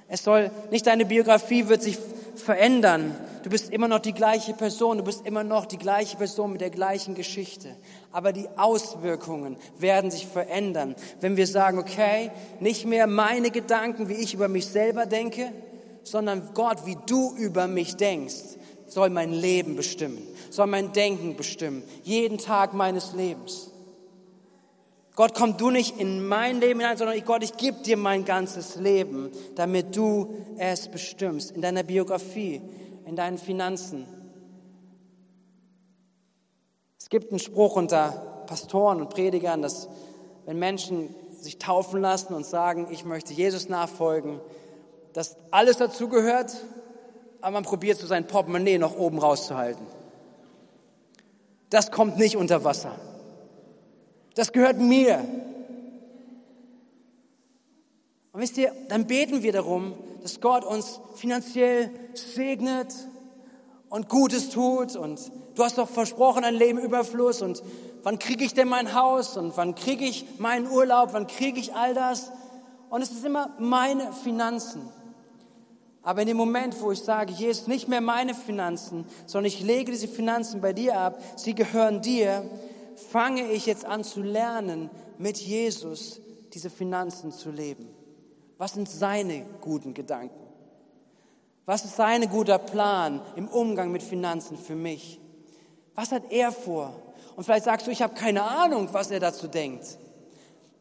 Es 0.10 0.26
soll, 0.26 0.52
nicht 0.70 0.86
deine 0.86 1.06
Biografie 1.06 1.70
wird 1.70 1.82
sich 1.82 1.98
verändern. 2.36 3.16
Du 3.44 3.50
bist 3.50 3.70
immer 3.72 3.88
noch 3.88 4.00
die 4.00 4.12
gleiche 4.12 4.54
Person. 4.54 4.98
Du 4.98 5.06
bist 5.06 5.26
immer 5.26 5.46
noch 5.46 5.66
die 5.66 5.78
gleiche 5.78 6.18
Person 6.18 6.52
mit 6.52 6.60
der 6.60 6.72
gleichen 6.72 7.16
Geschichte. 7.16 7.74
Aber 8.12 8.34
die 8.34 8.50
Auswirkungen 8.58 9.56
werden 9.78 10.12
sich 10.12 10.28
verändern. 10.28 10.96
Wenn 11.22 11.38
wir 11.38 11.48
sagen, 11.48 11.80
okay, 11.80 12.32
nicht 12.60 12.86
mehr 12.86 13.08
meine 13.08 13.50
Gedanken, 13.50 14.10
wie 14.10 14.16
ich 14.16 14.34
über 14.34 14.50
mich 14.50 14.68
selber 14.68 15.06
denke, 15.06 15.54
sondern 16.06 16.52
Gott, 16.54 16.86
wie 16.86 16.98
du 17.06 17.36
über 17.36 17.68
mich 17.68 17.98
denkst, 17.98 18.58
soll 18.88 19.10
mein 19.10 19.34
Leben 19.34 19.76
bestimmen, 19.76 20.22
soll 20.50 20.68
mein 20.68 20.94
Denken 20.94 21.36
bestimmen, 21.36 21.84
jeden 22.04 22.38
Tag 22.38 22.74
meines 22.74 23.14
Lebens. 23.14 23.72
Gott, 25.16 25.34
komm 25.34 25.58
du 25.58 25.70
nicht 25.70 25.98
in 26.00 26.28
mein 26.28 26.60
Leben 26.60 26.80
hinein, 26.82 26.98
sondern 26.98 27.24
Gott, 27.24 27.42
ich 27.44 27.56
gebe 27.56 27.82
dir 27.82 27.98
mein 27.98 28.26
ganzes 28.26 28.76
Leben, 28.76 29.32
damit 29.56 29.96
du 29.96 30.36
es 30.58 30.90
bestimmst, 30.90 31.52
in 31.52 31.62
deiner 31.62 31.84
Biografie, 31.84 32.62
in 33.06 33.16
deinen 33.16 33.38
Finanzen. 33.38 34.06
Es 37.00 37.10
gibt 37.10 37.32
einen 37.32 37.40
Spruch 37.40 37.78
unter 37.78 38.44
Pastoren 38.46 39.00
und 39.00 39.10
Predigern, 39.10 39.62
dass 39.62 39.88
wenn 40.46 40.60
Menschen 40.60 41.16
sich 41.40 41.60
taufen 41.60 42.02
lassen 42.02 42.34
und 42.34 42.46
sagen, 42.46 42.88
ich 42.92 43.06
möchte 43.06 43.34
Jesus 43.34 43.70
nachfolgen, 43.70 44.42
dass 45.16 45.38
alles 45.50 45.78
dazugehört, 45.78 46.54
aber 47.40 47.52
man 47.54 47.64
probiert 47.64 47.98
so 47.98 48.06
sein 48.06 48.28
Portemonnaie 48.28 48.78
noch 48.78 48.98
oben 48.98 49.18
rauszuhalten. 49.18 49.86
Das 51.70 51.90
kommt 51.90 52.18
nicht 52.18 52.36
unter 52.36 52.66
Wasser. 52.66 52.92
Das 54.36 54.52
gehört 54.52 54.78
mir. 54.78 55.24
Und 58.34 58.42
wisst 58.42 58.58
ihr, 58.58 58.74
dann 58.90 59.08
beten 59.08 59.42
wir 59.42 59.54
darum, 59.54 59.94
dass 60.22 60.42
Gott 60.42 60.66
uns 60.66 61.00
finanziell 61.16 61.92
segnet 62.14 62.94
und 63.88 64.10
Gutes 64.10 64.50
tut. 64.50 64.98
Und 64.98 65.32
du 65.56 65.64
hast 65.64 65.78
doch 65.78 65.88
versprochen, 65.88 66.44
ein 66.44 66.56
Leben 66.56 66.78
Überfluss. 66.78 67.42
Und 67.42 67.64
wann 68.04 68.20
kriege 68.20 68.44
ich 68.44 68.54
denn 68.54 68.68
mein 68.68 68.94
Haus? 68.94 69.38
Und 69.38 69.56
wann 69.56 69.76
kriege 69.76 70.04
ich 70.04 70.26
meinen 70.40 70.70
Urlaub? 70.70 71.14
Wann 71.14 71.28
kriege 71.28 71.58
ich 71.58 71.74
all 71.74 71.94
das? 71.94 72.34
Und 72.90 73.02
es 73.02 73.12
ist 73.12 73.26
immer 73.26 73.56
meine 73.60 74.12
Finanzen. 74.12 74.92
Aber 76.06 76.22
in 76.22 76.28
dem 76.28 76.38
Moment, 76.38 76.80
wo 76.82 76.92
ich 76.92 77.02
sage, 77.02 77.34
Jesus, 77.34 77.66
nicht 77.66 77.88
mehr 77.88 78.00
meine 78.00 78.36
Finanzen, 78.36 79.06
sondern 79.26 79.48
ich 79.48 79.62
lege 79.62 79.92
diese 79.92 80.08
Finanzen 80.08 80.62
bei 80.62 80.72
dir 80.72 81.00
ab, 81.00 81.20
sie 81.36 81.56
gehören 81.56 82.04
dir, 82.04 82.48
fange 83.10 83.52
ich 83.52 83.66
jetzt 83.66 83.86
an 83.86 84.04
zu 84.04 84.22
lernen, 84.22 84.92
mit 85.18 85.38
Jesus 85.38 86.22
diese 86.54 86.70
Finanzen 86.70 87.32
zu 87.32 87.50
leben. 87.50 87.90
Was 88.60 88.76
sind 88.76 88.88
seine 88.88 89.48
guten 89.62 89.96
Gedanken? 89.96 90.46
Was 91.66 91.84
ist 91.84 91.96
sein 91.96 92.30
guter 92.30 92.60
Plan 92.60 93.20
im 93.36 93.48
Umgang 93.48 93.92
mit 93.92 94.04
Finanzen 94.04 94.58
für 94.58 94.76
mich? 94.76 95.20
Was 95.96 96.12
hat 96.12 96.32
er 96.32 96.52
vor? 96.52 96.94
Und 97.36 97.46
vielleicht 97.46 97.66
sagst 97.66 97.88
du, 97.88 97.92
ich 97.92 98.04
habe 98.04 98.14
keine 98.14 98.44
Ahnung, 98.44 98.90
was 98.92 99.10
er 99.10 99.20
dazu 99.20 99.48
denkt. 99.48 99.98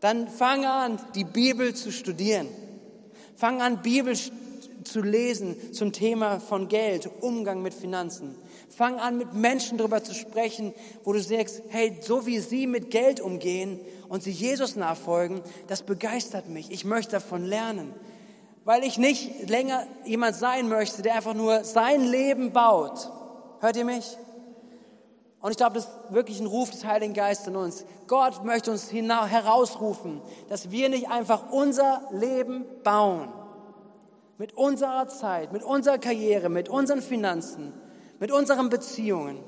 Dann 0.00 0.28
fang 0.28 0.66
an, 0.66 0.98
die 1.14 1.24
Bibel 1.24 1.74
zu 1.74 1.90
studieren. 1.90 2.46
Fang 3.36 3.62
an, 3.62 3.80
Bibel 3.80 4.14
zu 4.84 5.00
lesen 5.00 5.72
zum 5.72 5.92
Thema 5.92 6.40
von 6.40 6.68
Geld, 6.68 7.10
Umgang 7.20 7.62
mit 7.62 7.74
Finanzen. 7.74 8.34
Fang 8.68 8.98
an, 8.98 9.18
mit 9.18 9.34
Menschen 9.34 9.78
darüber 9.78 10.02
zu 10.02 10.14
sprechen, 10.14 10.74
wo 11.04 11.12
du 11.12 11.20
sagst, 11.20 11.62
hey, 11.68 11.98
so 12.00 12.26
wie 12.26 12.40
sie 12.40 12.66
mit 12.66 12.90
Geld 12.90 13.20
umgehen 13.20 13.80
und 14.08 14.22
sie 14.22 14.30
Jesus 14.30 14.76
nachfolgen, 14.76 15.42
das 15.68 15.82
begeistert 15.82 16.48
mich. 16.48 16.70
Ich 16.70 16.84
möchte 16.84 17.12
davon 17.12 17.44
lernen. 17.44 17.92
Weil 18.64 18.82
ich 18.82 18.96
nicht 18.96 19.48
länger 19.50 19.86
jemand 20.04 20.36
sein 20.36 20.68
möchte, 20.68 21.02
der 21.02 21.16
einfach 21.16 21.34
nur 21.34 21.64
sein 21.64 22.02
Leben 22.02 22.52
baut. 22.52 23.10
Hört 23.60 23.76
ihr 23.76 23.84
mich? 23.84 24.16
Und 25.44 25.50
ich 25.50 25.58
glaube, 25.58 25.74
das 25.74 25.84
ist 25.84 25.92
wirklich 26.08 26.40
ein 26.40 26.46
Ruf 26.46 26.70
des 26.70 26.86
Heiligen 26.86 27.12
Geistes 27.12 27.48
in 27.48 27.56
uns. 27.56 27.84
Gott 28.06 28.46
möchte 28.46 28.70
uns 28.70 28.90
herausrufen, 28.90 30.22
dass 30.48 30.70
wir 30.70 30.88
nicht 30.88 31.10
einfach 31.10 31.52
unser 31.52 32.00
Leben 32.12 32.64
bauen, 32.82 33.28
mit 34.38 34.54
unserer 34.54 35.08
Zeit, 35.08 35.52
mit 35.52 35.62
unserer 35.62 35.98
Karriere, 35.98 36.48
mit 36.48 36.68
unseren 36.68 37.02
Finanzen, 37.02 37.72
mit 38.18 38.32
unseren 38.32 38.68
Beziehungen, 38.68 39.38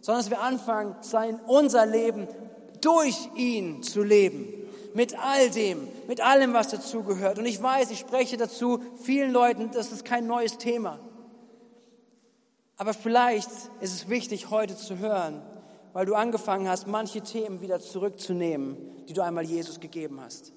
sondern 0.00 0.22
dass 0.22 0.30
wir 0.30 0.40
anfangen, 0.40 0.96
sein, 1.00 1.40
unser 1.46 1.86
Leben 1.86 2.28
durch 2.80 3.30
ihn 3.34 3.82
zu 3.82 4.02
leben. 4.02 4.52
Mit 4.94 5.18
all 5.18 5.50
dem, 5.50 5.88
mit 6.06 6.20
allem, 6.20 6.52
was 6.52 6.68
dazugehört. 6.68 7.38
Und 7.38 7.46
ich 7.46 7.60
weiß, 7.60 7.90
ich 7.90 7.98
spreche 7.98 8.36
dazu 8.36 8.80
vielen 9.02 9.32
Leuten, 9.32 9.70
das 9.72 9.90
ist 9.90 10.04
kein 10.04 10.26
neues 10.28 10.56
Thema. 10.56 11.00
Aber 12.76 12.94
vielleicht 12.94 13.50
ist 13.80 13.94
es 13.94 14.08
wichtig, 14.08 14.50
heute 14.50 14.76
zu 14.76 14.98
hören, 14.98 15.42
weil 15.92 16.06
du 16.06 16.14
angefangen 16.14 16.68
hast, 16.68 16.86
manche 16.86 17.22
Themen 17.22 17.60
wieder 17.60 17.80
zurückzunehmen, 17.80 18.76
die 19.08 19.12
du 19.12 19.22
einmal 19.22 19.44
Jesus 19.44 19.80
gegeben 19.80 20.20
hast. 20.20 20.53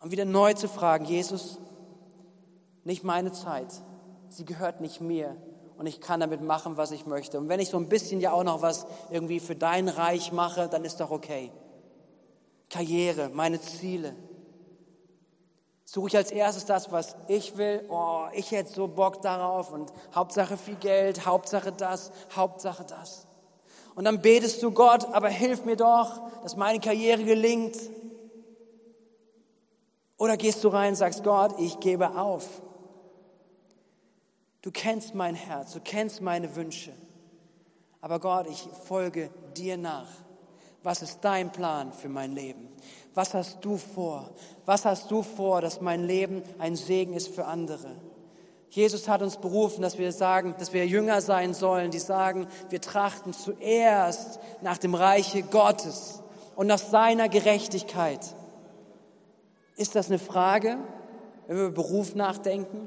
Und 0.00 0.10
wieder 0.10 0.24
neu 0.24 0.54
zu 0.54 0.68
fragen, 0.68 1.04
Jesus, 1.04 1.58
nicht 2.84 3.04
meine 3.04 3.32
Zeit, 3.32 3.72
sie 4.30 4.44
gehört 4.44 4.80
nicht 4.80 5.00
mir 5.00 5.36
und 5.76 5.86
ich 5.86 6.00
kann 6.00 6.20
damit 6.20 6.40
machen, 6.40 6.76
was 6.76 6.90
ich 6.90 7.06
möchte. 7.06 7.38
Und 7.38 7.48
wenn 7.48 7.60
ich 7.60 7.68
so 7.68 7.76
ein 7.76 7.88
bisschen 7.88 8.20
ja 8.20 8.32
auch 8.32 8.44
noch 8.44 8.62
was 8.62 8.86
irgendwie 9.10 9.40
für 9.40 9.56
dein 9.56 9.88
Reich 9.88 10.32
mache, 10.32 10.68
dann 10.68 10.84
ist 10.84 11.00
doch 11.00 11.10
okay. 11.10 11.52
Karriere, 12.70 13.30
meine 13.32 13.60
Ziele. 13.60 14.14
Suche 15.84 16.08
ich 16.08 16.16
als 16.16 16.30
erstes 16.30 16.66
das, 16.66 16.92
was 16.92 17.16
ich 17.26 17.56
will. 17.56 17.84
Oh, 17.90 18.26
ich 18.32 18.52
hätte 18.52 18.72
so 18.72 18.86
Bock 18.86 19.22
darauf 19.22 19.72
und 19.72 19.92
Hauptsache 20.14 20.56
viel 20.56 20.76
Geld, 20.76 21.26
Hauptsache 21.26 21.72
das, 21.72 22.12
Hauptsache 22.34 22.84
das. 22.84 23.26
Und 23.96 24.04
dann 24.04 24.22
betest 24.22 24.62
du 24.62 24.70
Gott, 24.70 25.06
aber 25.12 25.28
hilf 25.28 25.64
mir 25.64 25.76
doch, 25.76 26.20
dass 26.42 26.56
meine 26.56 26.78
Karriere 26.78 27.24
gelingt. 27.24 27.76
Oder 30.20 30.36
gehst 30.36 30.62
du 30.64 30.68
rein 30.68 30.90
und 30.90 30.96
sagst, 30.96 31.24
Gott, 31.24 31.54
ich 31.58 31.80
gebe 31.80 32.14
auf. 32.14 32.46
Du 34.60 34.70
kennst 34.70 35.14
mein 35.14 35.34
Herz, 35.34 35.72
du 35.72 35.80
kennst 35.80 36.20
meine 36.20 36.54
Wünsche. 36.56 36.92
Aber 38.02 38.20
Gott, 38.20 38.46
ich 38.46 38.68
folge 38.86 39.30
dir 39.56 39.78
nach. 39.78 40.08
Was 40.82 41.00
ist 41.00 41.20
dein 41.22 41.50
Plan 41.50 41.94
für 41.94 42.10
mein 42.10 42.34
Leben? 42.34 42.68
Was 43.14 43.32
hast 43.32 43.64
du 43.64 43.78
vor? 43.78 44.28
Was 44.66 44.84
hast 44.84 45.10
du 45.10 45.22
vor, 45.22 45.62
dass 45.62 45.80
mein 45.80 46.04
Leben 46.06 46.42
ein 46.58 46.76
Segen 46.76 47.14
ist 47.14 47.34
für 47.34 47.46
andere? 47.46 47.96
Jesus 48.68 49.08
hat 49.08 49.22
uns 49.22 49.38
berufen, 49.38 49.80
dass 49.80 49.96
wir 49.96 50.12
sagen, 50.12 50.54
dass 50.58 50.74
wir 50.74 50.86
Jünger 50.86 51.22
sein 51.22 51.54
sollen, 51.54 51.90
die 51.90 51.98
sagen, 51.98 52.46
wir 52.68 52.82
trachten 52.82 53.32
zuerst 53.32 54.38
nach 54.60 54.76
dem 54.76 54.94
Reiche 54.94 55.42
Gottes 55.42 56.22
und 56.56 56.66
nach 56.66 56.78
seiner 56.78 57.30
Gerechtigkeit. 57.30 58.36
Ist 59.80 59.94
das 59.94 60.08
eine 60.08 60.18
Frage, 60.18 60.76
wenn 61.46 61.56
wir 61.56 61.64
über 61.68 61.82
Beruf 61.82 62.14
nachdenken? 62.14 62.86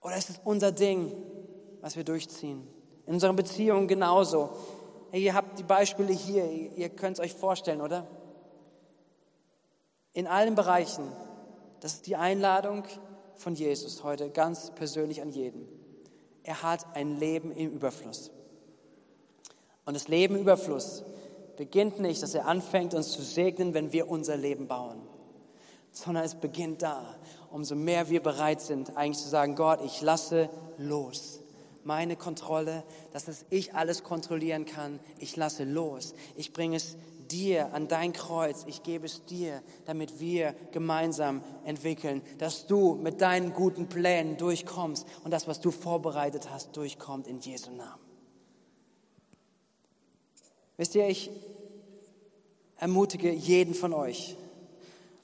Oder 0.00 0.16
ist 0.16 0.30
es 0.30 0.40
unser 0.42 0.72
Ding, 0.72 1.14
was 1.82 1.96
wir 1.96 2.04
durchziehen? 2.04 2.66
In 3.04 3.12
unseren 3.12 3.36
Beziehungen 3.36 3.88
genauso. 3.88 4.48
Hey, 5.10 5.22
ihr 5.22 5.34
habt 5.34 5.58
die 5.58 5.62
Beispiele 5.62 6.14
hier, 6.14 6.50
ihr 6.50 6.88
könnt 6.88 7.18
es 7.18 7.22
euch 7.22 7.34
vorstellen, 7.34 7.82
oder? 7.82 8.06
In 10.14 10.26
allen 10.26 10.54
Bereichen, 10.54 11.12
das 11.80 11.92
ist 11.92 12.06
die 12.06 12.16
Einladung 12.16 12.84
von 13.36 13.54
Jesus 13.54 14.02
heute 14.02 14.30
ganz 14.30 14.70
persönlich 14.70 15.20
an 15.20 15.28
jeden. 15.28 15.68
Er 16.42 16.62
hat 16.62 16.96
ein 16.96 17.18
Leben 17.18 17.52
im 17.52 17.70
Überfluss. 17.70 18.30
Und 19.84 19.92
das 19.92 20.08
Leben 20.08 20.36
im 20.36 20.40
Überfluss 20.40 21.04
beginnt 21.62 22.00
nicht, 22.00 22.20
dass 22.24 22.34
er 22.34 22.46
anfängt, 22.48 22.92
uns 22.92 23.12
zu 23.12 23.22
segnen, 23.22 23.72
wenn 23.72 23.92
wir 23.92 24.10
unser 24.10 24.36
Leben 24.36 24.66
bauen, 24.66 25.00
sondern 25.92 26.24
es 26.24 26.34
beginnt 26.34 26.82
da, 26.82 27.14
umso 27.52 27.76
mehr 27.76 28.08
wir 28.08 28.20
bereit 28.20 28.60
sind, 28.60 28.96
eigentlich 28.96 29.22
zu 29.22 29.28
sagen, 29.28 29.54
Gott, 29.54 29.78
ich 29.84 30.02
lasse 30.02 30.50
los. 30.76 31.38
Meine 31.84 32.16
Kontrolle, 32.16 32.82
dass 33.12 33.28
es 33.28 33.44
ich 33.48 33.74
alles 33.74 34.02
kontrollieren 34.02 34.64
kann, 34.64 34.98
ich 35.20 35.36
lasse 35.36 35.62
los. 35.62 36.14
Ich 36.34 36.52
bringe 36.52 36.74
es 36.74 36.96
dir 37.30 37.72
an 37.72 37.86
dein 37.86 38.12
Kreuz, 38.12 38.64
ich 38.66 38.82
gebe 38.82 39.06
es 39.06 39.24
dir, 39.26 39.62
damit 39.84 40.18
wir 40.18 40.56
gemeinsam 40.72 41.44
entwickeln, 41.64 42.22
dass 42.38 42.66
du 42.66 42.96
mit 42.96 43.20
deinen 43.20 43.52
guten 43.52 43.88
Plänen 43.88 44.36
durchkommst 44.36 45.06
und 45.22 45.30
das, 45.30 45.46
was 45.46 45.60
du 45.60 45.70
vorbereitet 45.70 46.50
hast, 46.50 46.76
durchkommt 46.76 47.28
in 47.28 47.38
Jesu 47.38 47.70
Namen. 47.70 48.01
Wisst 50.76 50.94
ihr, 50.94 51.08
ich 51.08 51.30
ermutige 52.76 53.30
jeden 53.30 53.74
von 53.74 53.92
euch, 53.92 54.36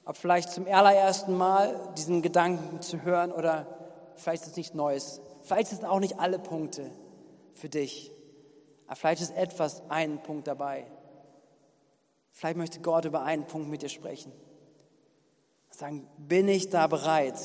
ob 0.05 0.17
vielleicht 0.17 0.51
zum 0.51 0.65
allerersten 0.65 1.37
Mal 1.37 1.93
diesen 1.97 2.21
Gedanken 2.21 2.81
zu 2.81 3.03
hören 3.03 3.31
oder 3.31 3.67
vielleicht 4.15 4.43
ist 4.43 4.51
es 4.51 4.57
nichts 4.57 4.73
Neues. 4.73 5.21
Vielleicht 5.41 5.67
sind 5.67 5.85
auch 5.85 5.99
nicht 5.99 6.19
alle 6.19 6.39
Punkte 6.39 6.91
für 7.53 7.69
dich. 7.69 8.11
Aber 8.87 8.95
vielleicht 8.95 9.21
ist 9.21 9.35
etwas, 9.35 9.83
ein 9.89 10.23
Punkt 10.23 10.47
dabei. 10.47 10.85
Vielleicht 12.31 12.57
möchte 12.57 12.79
Gott 12.79 13.05
über 13.05 13.23
einen 13.23 13.45
Punkt 13.45 13.69
mit 13.69 13.81
dir 13.81 13.89
sprechen. 13.89 14.31
Sagen, 15.69 16.07
bin 16.17 16.47
ich 16.47 16.69
da 16.69 16.87
bereit, 16.87 17.39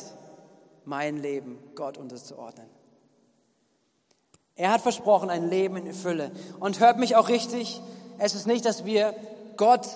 mein 0.84 1.18
Leben 1.18 1.58
Gott 1.74 1.98
unterzuordnen? 1.98 2.68
Er 4.56 4.70
hat 4.70 4.82
versprochen, 4.82 5.30
ein 5.30 5.50
Leben 5.50 5.76
in 5.76 5.92
Fülle. 5.92 6.30
Und 6.60 6.80
hört 6.80 6.98
mich 6.98 7.16
auch 7.16 7.28
richtig, 7.28 7.80
es 8.18 8.34
ist 8.34 8.46
nicht, 8.46 8.64
dass 8.64 8.84
wir 8.84 9.14
Gott 9.56 9.86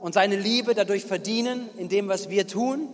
und 0.00 0.14
seine 0.14 0.36
Liebe 0.36 0.74
dadurch 0.74 1.04
verdienen, 1.04 1.68
in 1.76 1.88
dem, 1.88 2.08
was 2.08 2.28
wir 2.28 2.46
tun, 2.46 2.88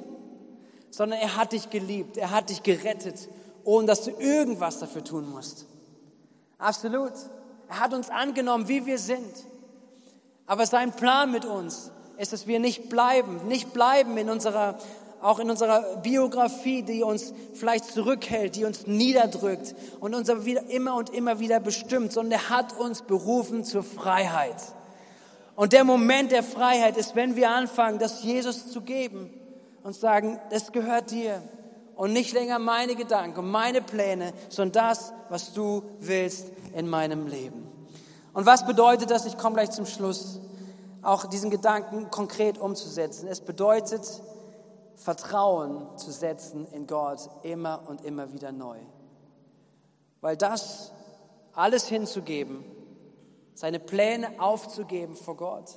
sondern 0.91 1.19
er 1.19 1.37
hat 1.37 1.53
dich 1.53 1.71
geliebt, 1.71 2.17
er 2.17 2.31
hat 2.31 2.51
dich 2.51 2.63
gerettet, 2.63 3.29
ohne 3.65 3.87
dass 3.87 4.05
du 4.05 4.11
irgendwas 4.11 4.79
dafür 4.79 5.03
tun 5.03 5.29
musst. 5.31 5.67
Absolut. 6.59 7.13
Er 7.69 7.81
hat 7.81 7.95
uns 7.95 8.11
angenommen, 8.11 8.69
wie 8.69 8.87
wir 8.87 8.99
sind. 8.99 9.33
Aber 10.47 10.67
sein 10.67 10.93
Plan 10.93 11.33
mit 11.33 11.45
uns 11.45 11.91
ist, 12.19 12.33
dass 12.33 12.47
wir 12.47 12.61
nicht 12.61 12.91
bleiben, 12.91 13.49
nicht 13.49 13.73
bleiben 13.73 14.17
in 14.19 14.29
unserer, 14.31 14.79
auch 15.25 15.39
in 15.39 15.49
unserer 15.49 15.97
Biografie, 16.03 16.83
die 16.83 17.03
uns 17.03 17.33
vielleicht 17.55 17.87
zurückhält, 17.87 18.57
die 18.57 18.67
uns 18.67 18.87
niederdrückt 18.87 19.75
und 19.99 20.15
uns 20.15 20.29
immer 20.29 20.97
und 20.97 21.09
immer 21.09 21.39
wieder 21.39 21.61
bestimmt, 21.61 22.13
sondern 22.13 22.33
er 22.33 22.51
hat 22.51 22.79
uns 22.79 23.01
berufen 23.01 23.65
zur 23.65 23.83
Freiheit. 23.83 24.57
Und 25.57 25.73
der 25.73 25.85
Moment 25.85 26.31
der 26.31 26.43
Freiheit 26.43 26.99
ist, 26.99 27.17
wenn 27.17 27.37
wir 27.37 27.51
anfangen, 27.51 27.99
das 27.99 28.23
Jesus 28.23 28.71
zu 28.71 28.83
geben 28.83 29.31
und 29.83 29.95
sagen, 29.95 30.39
das 30.51 30.73
gehört 30.73 31.11
dir. 31.11 31.43
und 31.97 32.13
nicht 32.13 32.33
länger 32.35 32.59
meine 32.59 32.95
Gedanken 32.95 33.39
und 33.39 33.51
meine 33.51 33.81
Pläne, 33.81 34.33
sondern 34.51 34.89
das, 34.89 35.13
was 35.31 35.55
du 35.55 35.85
willst 36.01 36.49
in 36.75 36.89
meinem 36.89 37.29
Leben. 37.29 37.67
Und 38.35 38.47
was 38.47 38.67
bedeutet 38.67 39.11
das? 39.11 39.27
Ich 39.27 39.39
komme 39.39 39.55
gleich 39.55 39.71
zum 39.71 39.87
Schluss, 39.87 40.41
auch 41.03 41.27
diesen 41.27 41.51
Gedanken 41.51 42.11
konkret 42.11 42.59
umzusetzen. 42.59 43.29
Es 43.29 43.41
bedeutet, 43.41 44.03
Vertrauen 44.97 45.97
zu 45.97 46.11
setzen 46.11 46.67
in 46.73 46.87
Gott 46.87 47.29
immer 47.43 47.83
und 47.89 48.05
immer 48.05 48.33
wieder 48.33 48.53
neu. 48.53 48.79
Weil 50.21 50.37
das 50.37 50.93
alles 51.53 51.87
hinzugeben, 51.87 52.65
seine 53.55 53.79
Pläne 53.79 54.41
aufzugeben 54.41 55.15
vor 55.15 55.37
Gott, 55.37 55.71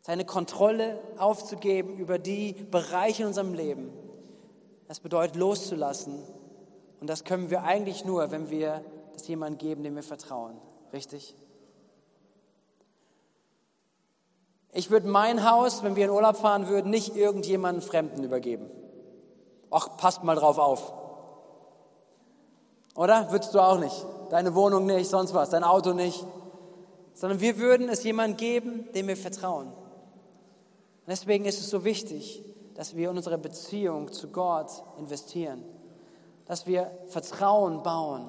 seine 0.00 0.24
Kontrolle 0.24 0.98
aufzugeben 1.18 1.96
über 1.96 2.18
die 2.18 2.52
Bereiche 2.52 3.22
in 3.22 3.28
unserem 3.28 3.54
Leben, 3.54 3.92
das 4.88 5.00
bedeutet 5.00 5.36
loszulassen. 5.36 6.22
Und 7.00 7.08
das 7.08 7.24
können 7.24 7.50
wir 7.50 7.62
eigentlich 7.62 8.04
nur, 8.04 8.30
wenn 8.30 8.50
wir 8.50 8.84
das 9.12 9.28
jemandem 9.28 9.58
geben, 9.58 9.82
dem 9.84 9.94
wir 9.94 10.02
vertrauen. 10.02 10.56
Richtig? 10.92 11.34
Ich 14.72 14.90
würde 14.90 15.08
mein 15.08 15.48
Haus, 15.50 15.82
wenn 15.82 15.96
wir 15.96 16.04
in 16.04 16.10
Urlaub 16.10 16.36
fahren 16.36 16.68
würden, 16.68 16.90
nicht 16.90 17.16
irgendjemanden 17.16 17.82
Fremden 17.82 18.22
übergeben. 18.22 18.70
Ach, 19.70 19.96
passt 19.96 20.22
mal 20.22 20.36
drauf 20.36 20.58
auf. 20.58 20.92
Oder? 22.96 23.30
Würdest 23.30 23.54
du 23.54 23.60
auch 23.60 23.78
nicht. 23.78 24.06
Deine 24.30 24.54
Wohnung 24.54 24.86
nicht, 24.86 25.08
sonst 25.08 25.34
was, 25.34 25.50
dein 25.50 25.64
Auto 25.64 25.92
nicht. 25.92 26.24
Sondern 27.14 27.40
wir 27.40 27.58
würden 27.58 27.88
es 27.88 28.04
jemandem 28.04 28.36
geben, 28.36 28.88
dem 28.94 29.08
wir 29.08 29.16
vertrauen. 29.16 29.68
Und 29.68 31.08
deswegen 31.08 31.44
ist 31.44 31.60
es 31.60 31.70
so 31.70 31.84
wichtig, 31.84 32.44
dass 32.74 32.94
wir 32.94 33.10
in 33.10 33.16
unsere 33.16 33.38
Beziehung 33.38 34.12
zu 34.12 34.28
Gott 34.28 34.70
investieren. 34.98 35.64
Dass 36.46 36.66
wir 36.66 36.90
Vertrauen 37.08 37.82
bauen. 37.82 38.28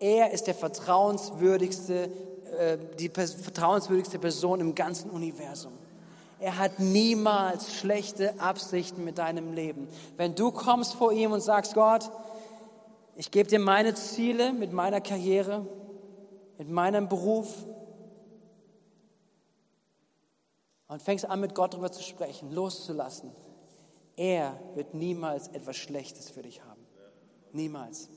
Er 0.00 0.32
ist 0.32 0.46
der 0.46 0.54
vertrauenswürdigste, 0.54 2.10
äh, 2.58 2.78
die 2.98 3.08
vertrauenswürdigste 3.08 4.18
Person 4.18 4.60
im 4.60 4.74
ganzen 4.74 5.10
Universum. 5.10 5.72
Er 6.38 6.58
hat 6.58 6.78
niemals 6.78 7.74
schlechte 7.74 8.38
Absichten 8.40 9.04
mit 9.04 9.18
deinem 9.18 9.54
Leben. 9.54 9.88
Wenn 10.16 10.34
du 10.34 10.50
kommst 10.50 10.94
vor 10.94 11.12
ihm 11.12 11.32
und 11.32 11.40
sagst, 11.40 11.74
Gott, 11.74 12.10
ich 13.14 13.30
gebe 13.30 13.48
dir 13.48 13.58
meine 13.58 13.94
Ziele 13.94 14.52
mit 14.52 14.72
meiner 14.72 15.00
Karriere, 15.00 15.66
mit 16.58 16.68
meinem 16.68 17.08
Beruf 17.08 17.64
und 20.88 21.02
fängst 21.02 21.24
an, 21.24 21.40
mit 21.40 21.54
Gott 21.54 21.72
darüber 21.72 21.90
zu 21.90 22.02
sprechen, 22.02 22.52
loszulassen. 22.52 23.32
Er 24.16 24.58
wird 24.74 24.94
niemals 24.94 25.48
etwas 25.48 25.76
Schlechtes 25.76 26.30
für 26.30 26.42
dich 26.42 26.62
haben. 26.62 26.86
Niemals. 27.52 28.08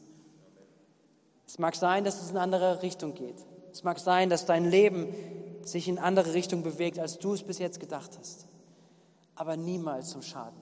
Es 1.47 1.57
mag 1.57 1.75
sein, 1.75 2.03
dass 2.03 2.21
es 2.21 2.29
in 2.29 2.37
eine 2.37 2.41
andere 2.41 2.81
Richtung 2.81 3.15
geht. 3.15 3.45
Es 3.71 3.83
mag 3.83 3.99
sein, 3.99 4.29
dass 4.29 4.45
dein 4.45 4.65
Leben 4.65 5.07
sich 5.63 5.87
in 5.87 5.99
andere 5.99 6.33
Richtung 6.33 6.63
bewegt, 6.63 6.99
als 6.99 7.19
du 7.19 7.33
es 7.33 7.43
bis 7.43 7.59
jetzt 7.59 7.79
gedacht 7.79 8.17
hast. 8.19 8.47
Aber 9.35 9.55
niemals 9.55 10.09
zum 10.09 10.21
Schaden, 10.21 10.59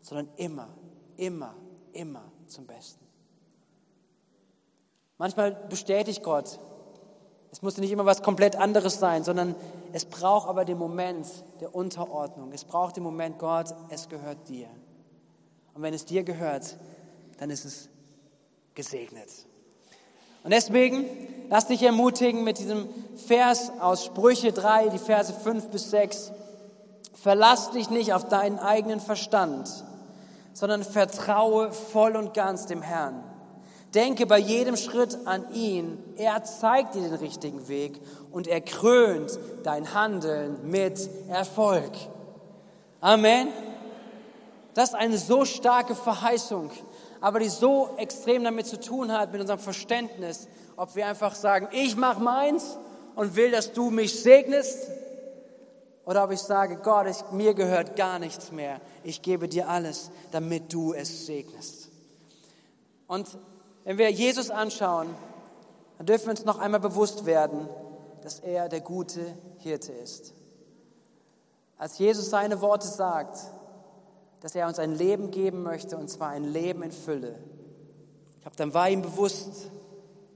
sondern 0.00 0.28
immer, 0.36 0.68
immer, 1.16 1.54
immer 1.92 2.24
zum 2.46 2.66
Besten. 2.66 3.04
Manchmal 5.18 5.52
bestätigt 5.68 6.22
Gott. 6.22 6.58
Es 7.50 7.62
muss 7.62 7.76
nicht 7.78 7.90
immer 7.90 8.06
was 8.06 8.22
komplett 8.22 8.56
anderes 8.56 8.98
sein, 8.98 9.24
sondern 9.24 9.54
es 9.92 10.04
braucht 10.04 10.48
aber 10.48 10.64
den 10.64 10.78
Moment 10.78 11.26
der 11.60 11.74
Unterordnung. 11.74 12.52
Es 12.52 12.64
braucht 12.64 12.96
den 12.96 13.02
Moment, 13.02 13.38
Gott, 13.38 13.74
es 13.88 14.08
gehört 14.08 14.48
dir. 14.48 14.68
Und 15.74 15.82
wenn 15.82 15.94
es 15.94 16.04
dir 16.04 16.22
gehört, 16.24 16.76
dann 17.38 17.50
ist 17.50 17.64
es 17.64 17.88
gesegnet. 18.74 19.47
Und 20.44 20.52
deswegen 20.52 21.04
lass 21.50 21.66
dich 21.66 21.82
ermutigen 21.82 22.44
mit 22.44 22.58
diesem 22.58 22.88
Vers 23.26 23.72
aus 23.80 24.04
Sprüche 24.04 24.52
3, 24.52 24.88
die 24.88 24.98
Verse 24.98 25.32
5 25.32 25.68
bis 25.68 25.90
6. 25.90 26.32
Verlass 27.14 27.70
dich 27.72 27.90
nicht 27.90 28.12
auf 28.12 28.28
deinen 28.28 28.58
eigenen 28.58 29.00
Verstand, 29.00 29.68
sondern 30.52 30.84
vertraue 30.84 31.72
voll 31.72 32.16
und 32.16 32.34
ganz 32.34 32.66
dem 32.66 32.82
Herrn. 32.82 33.24
Denke 33.94 34.26
bei 34.26 34.38
jedem 34.38 34.76
Schritt 34.76 35.18
an 35.24 35.52
ihn. 35.54 35.98
Er 36.16 36.44
zeigt 36.44 36.94
dir 36.94 37.02
den 37.02 37.14
richtigen 37.14 37.68
Weg 37.68 38.00
und 38.30 38.46
er 38.46 38.60
krönt 38.60 39.38
dein 39.64 39.94
Handeln 39.94 40.70
mit 40.70 41.08
Erfolg. 41.28 41.90
Amen. 43.00 43.48
Das 44.74 44.90
ist 44.90 44.94
eine 44.94 45.18
so 45.18 45.44
starke 45.44 45.94
Verheißung, 45.94 46.70
aber 47.20 47.40
die 47.40 47.48
so 47.48 47.90
extrem 47.96 48.44
damit 48.44 48.66
zu 48.66 48.78
tun 48.80 49.12
hat, 49.12 49.32
mit 49.32 49.40
unserem 49.40 49.60
Verständnis, 49.60 50.48
ob 50.76 50.94
wir 50.94 51.06
einfach 51.06 51.34
sagen, 51.34 51.68
ich 51.72 51.96
mache 51.96 52.22
meins 52.22 52.78
und 53.14 53.36
will, 53.36 53.50
dass 53.50 53.72
du 53.72 53.90
mich 53.90 54.20
segnest, 54.20 54.88
oder 56.08 56.24
ob 56.24 56.30
ich 56.30 56.40
sage, 56.40 56.76
Gott, 56.76 57.06
ich, 57.06 57.32
mir 57.32 57.52
gehört 57.52 57.94
gar 57.94 58.18
nichts 58.18 58.50
mehr. 58.50 58.80
Ich 59.04 59.20
gebe 59.20 59.46
dir 59.46 59.68
alles, 59.68 60.10
damit 60.30 60.72
du 60.72 60.94
es 60.94 61.26
segnest. 61.26 61.90
Und 63.06 63.36
wenn 63.84 63.98
wir 63.98 64.10
Jesus 64.10 64.48
anschauen, 64.48 65.14
dann 65.98 66.06
dürfen 66.06 66.26
wir 66.26 66.30
uns 66.30 66.46
noch 66.46 66.60
einmal 66.60 66.80
bewusst 66.80 67.26
werden, 67.26 67.68
dass 68.22 68.38
er 68.38 68.70
der 68.70 68.80
gute 68.80 69.20
Hirte 69.58 69.92
ist. 69.92 70.32
Als 71.76 71.98
Jesus 71.98 72.30
seine 72.30 72.62
Worte 72.62 72.86
sagt, 72.86 73.38
dass 74.40 74.54
er 74.54 74.66
uns 74.66 74.78
ein 74.78 74.94
Leben 74.94 75.30
geben 75.30 75.62
möchte, 75.62 75.96
und 75.96 76.08
zwar 76.08 76.30
ein 76.30 76.44
Leben 76.44 76.82
in 76.82 76.92
Fülle, 76.92 77.38
ich 78.38 78.42
glaube, 78.42 78.56
dann 78.56 78.72
war 78.72 78.88
ihm 78.88 79.02
bewusst, 79.02 79.70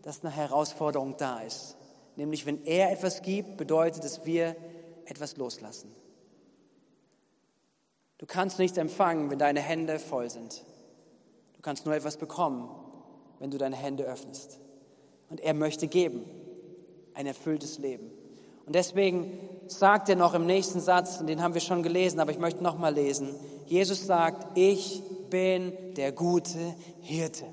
dass 0.03 0.25
eine 0.25 0.35
Herausforderung 0.35 1.17
da 1.17 1.41
ist. 1.41 1.77
Nämlich, 2.17 2.45
wenn 2.47 2.65
er 2.65 2.91
etwas 2.91 3.23
gibt, 3.23 3.57
bedeutet 3.57 4.05
es, 4.05 4.27
wir 4.27 4.57
etwas 5.07 5.37
loslassen. 5.37 5.95
Du 8.19 8.27
kannst 8.27 8.59
nichts 8.59 8.77
empfangen, 8.77 9.31
wenn 9.31 9.39
deine 9.39 9.61
Hände 9.61 9.99
voll 9.99 10.31
sind. 10.31 10.65
Du 11.55 11.63
kannst 11.63 11.87
nur 11.87 11.95
etwas 11.95 12.17
bekommen, 12.17 12.69
wenn 13.39 13.51
du 13.51 13.59
deine 13.59 13.77
Hände 13.77 14.05
öffnest. 14.05 14.59
Und 15.31 15.41
er 15.41 15.55
möchte 15.55 15.87
geben, 15.87 16.25
ein 17.15 17.27
erfülltes 17.27 17.79
Leben. 17.79 18.11
Und 18.67 18.75
deswegen 18.75 19.39
sagt 19.67 20.09
er 20.09 20.17
noch 20.17 20.35
im 20.35 20.47
nächsten 20.47 20.81
Satz, 20.81 21.21
und 21.21 21.27
den 21.27 21.43
haben 21.43 21.55
wir 21.55 21.61
schon 21.61 21.83
gelesen, 21.83 22.21
aber 22.21 22.31
ich 22.31 22.39
möchte 22.39 22.63
noch 22.63 22.79
mal 22.79 22.95
lesen. 22.95 23.35
Jesus 23.67 24.07
sagt, 24.07 24.57
ich 24.57 25.03
bin 25.31 25.73
der 25.97 26.13
gute 26.13 26.75
Hirte. 27.01 27.45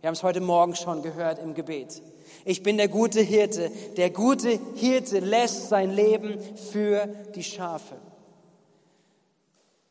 Wir 0.00 0.08
haben 0.08 0.14
es 0.14 0.22
heute 0.22 0.40
Morgen 0.40 0.74
schon 0.74 1.02
gehört 1.02 1.38
im 1.38 1.54
Gebet. 1.54 2.02
Ich 2.44 2.62
bin 2.62 2.76
der 2.76 2.88
gute 2.88 3.20
Hirte. 3.20 3.70
Der 3.96 4.10
gute 4.10 4.58
Hirte 4.74 5.20
lässt 5.20 5.68
sein 5.68 5.90
Leben 5.90 6.38
für 6.70 7.06
die 7.34 7.42
Schafe. 7.42 7.96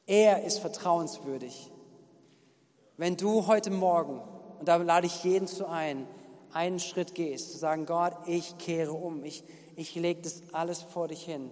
Er 0.08 0.44
ist 0.44 0.60
vertrauenswürdig. 0.60 1.72
Wenn 2.98 3.18
du 3.18 3.48
heute 3.48 3.72
Morgen 3.72 4.22
und 4.60 4.68
da 4.68 4.78
lade 4.78 5.08
ich 5.08 5.24
jeden 5.24 5.48
zu 5.48 5.68
ein, 5.68 6.08
einen 6.54 6.80
Schritt 6.80 7.16
gehst, 7.16 7.52
zu 7.52 7.58
sagen, 7.58 7.86
Gott, 7.86 8.14
ich 8.28 8.58
kehre 8.58 8.94
um, 8.94 9.26
ich, 9.26 9.44
ich 9.76 9.96
lege 9.96 10.22
das 10.22 10.42
alles 10.52 10.82
vor 10.82 11.08
dich 11.08 11.24
hin. 11.24 11.52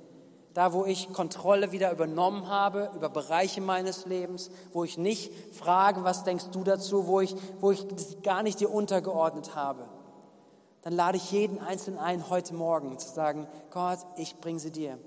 Da, 0.53 0.71
wo 0.71 0.85
ich 0.85 1.11
Kontrolle 1.11 1.71
wieder 1.71 1.91
übernommen 1.91 2.47
habe 2.47 2.91
über 2.95 3.09
Bereiche 3.09 3.59
meines 3.59 4.05
Lebens, 4.05 4.51
wo 4.71 4.83
ich 4.83 4.97
nicht 4.99 5.33
frage, 5.53 6.03
was 6.03 6.23
denkst 6.23 6.49
du 6.51 6.63
dazu, 6.63 7.07
wo 7.07 7.21
ich, 7.21 7.35
wo 7.59 7.71
ich 7.71 7.87
das 7.87 8.17
gar 8.21 8.43
nicht 8.43 8.59
dir 8.59 8.71
untergeordnet 8.71 9.55
habe, 9.55 9.85
dann 10.83 10.93
lade 10.93 11.17
ich 11.17 11.31
jeden 11.31 11.59
Einzelnen 11.59 11.97
ein, 11.97 12.29
heute 12.29 12.53
Morgen 12.53 12.99
zu 12.99 13.09
sagen, 13.09 13.47
Gott, 13.71 13.99
ich 14.17 14.39
bringe 14.41 14.59
sie 14.59 14.71
dir. 14.71 14.99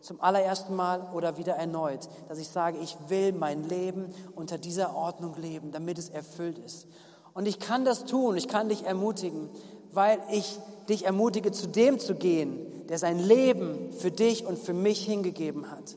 Zum 0.00 0.20
allerersten 0.20 0.74
Mal 0.74 1.12
oder 1.12 1.36
wieder 1.36 1.54
erneut, 1.54 2.08
dass 2.28 2.38
ich 2.38 2.48
sage, 2.48 2.78
ich 2.78 2.96
will 3.08 3.32
mein 3.32 3.62
Leben 3.68 4.12
unter 4.34 4.58
dieser 4.58 4.96
Ordnung 4.96 5.36
leben, 5.36 5.70
damit 5.70 5.98
es 5.98 6.08
erfüllt 6.08 6.58
ist. 6.58 6.88
Und 7.34 7.46
ich 7.46 7.60
kann 7.60 7.84
das 7.84 8.04
tun, 8.04 8.36
ich 8.36 8.48
kann 8.48 8.68
dich 8.68 8.84
ermutigen, 8.84 9.48
weil 9.92 10.18
ich 10.30 10.58
dich 10.88 11.04
ermutige, 11.04 11.52
zu 11.52 11.68
dem 11.68 11.98
zu 11.98 12.14
gehen, 12.14 12.86
der 12.88 12.98
sein 12.98 13.18
Leben 13.18 13.92
für 13.92 14.10
dich 14.10 14.46
und 14.46 14.58
für 14.58 14.72
mich 14.72 15.04
hingegeben 15.04 15.70
hat. 15.70 15.96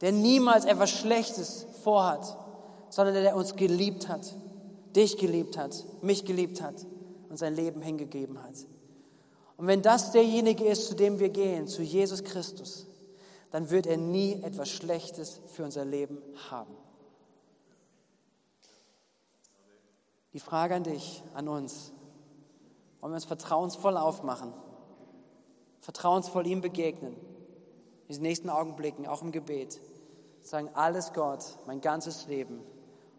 Der 0.00 0.12
niemals 0.12 0.64
etwas 0.64 0.90
Schlechtes 0.90 1.66
vorhat, 1.82 2.36
sondern 2.90 3.14
der 3.14 3.36
uns 3.36 3.56
geliebt 3.56 4.08
hat, 4.08 4.34
dich 4.94 5.18
geliebt 5.18 5.58
hat, 5.58 5.84
mich 6.02 6.24
geliebt 6.24 6.62
hat 6.62 6.86
und 7.28 7.36
sein 7.36 7.54
Leben 7.54 7.82
hingegeben 7.82 8.42
hat. 8.42 8.54
Und 9.56 9.66
wenn 9.66 9.82
das 9.82 10.12
derjenige 10.12 10.64
ist, 10.64 10.88
zu 10.88 10.94
dem 10.94 11.18
wir 11.18 11.30
gehen, 11.30 11.66
zu 11.66 11.82
Jesus 11.82 12.24
Christus, 12.24 12.86
dann 13.50 13.70
wird 13.70 13.86
er 13.86 13.96
nie 13.96 14.42
etwas 14.42 14.68
Schlechtes 14.68 15.40
für 15.46 15.64
unser 15.64 15.84
Leben 15.84 16.18
haben. 16.50 16.74
Die 20.32 20.40
Frage 20.40 20.74
an 20.74 20.84
dich, 20.84 21.22
an 21.32 21.48
uns, 21.48 21.92
wollen 23.00 23.12
wir 23.12 23.16
uns 23.16 23.24
vertrauensvoll 23.24 23.96
aufmachen, 23.96 24.52
vertrauensvoll 25.80 26.46
ihm 26.46 26.60
begegnen, 26.60 27.14
in 27.14 28.08
diesen 28.08 28.22
nächsten 28.22 28.50
Augenblicken, 28.50 29.06
auch 29.06 29.22
im 29.22 29.32
Gebet, 29.32 29.80
sagen, 30.42 30.70
alles 30.74 31.12
Gott, 31.12 31.44
mein 31.66 31.80
ganzes 31.80 32.26
Leben 32.26 32.62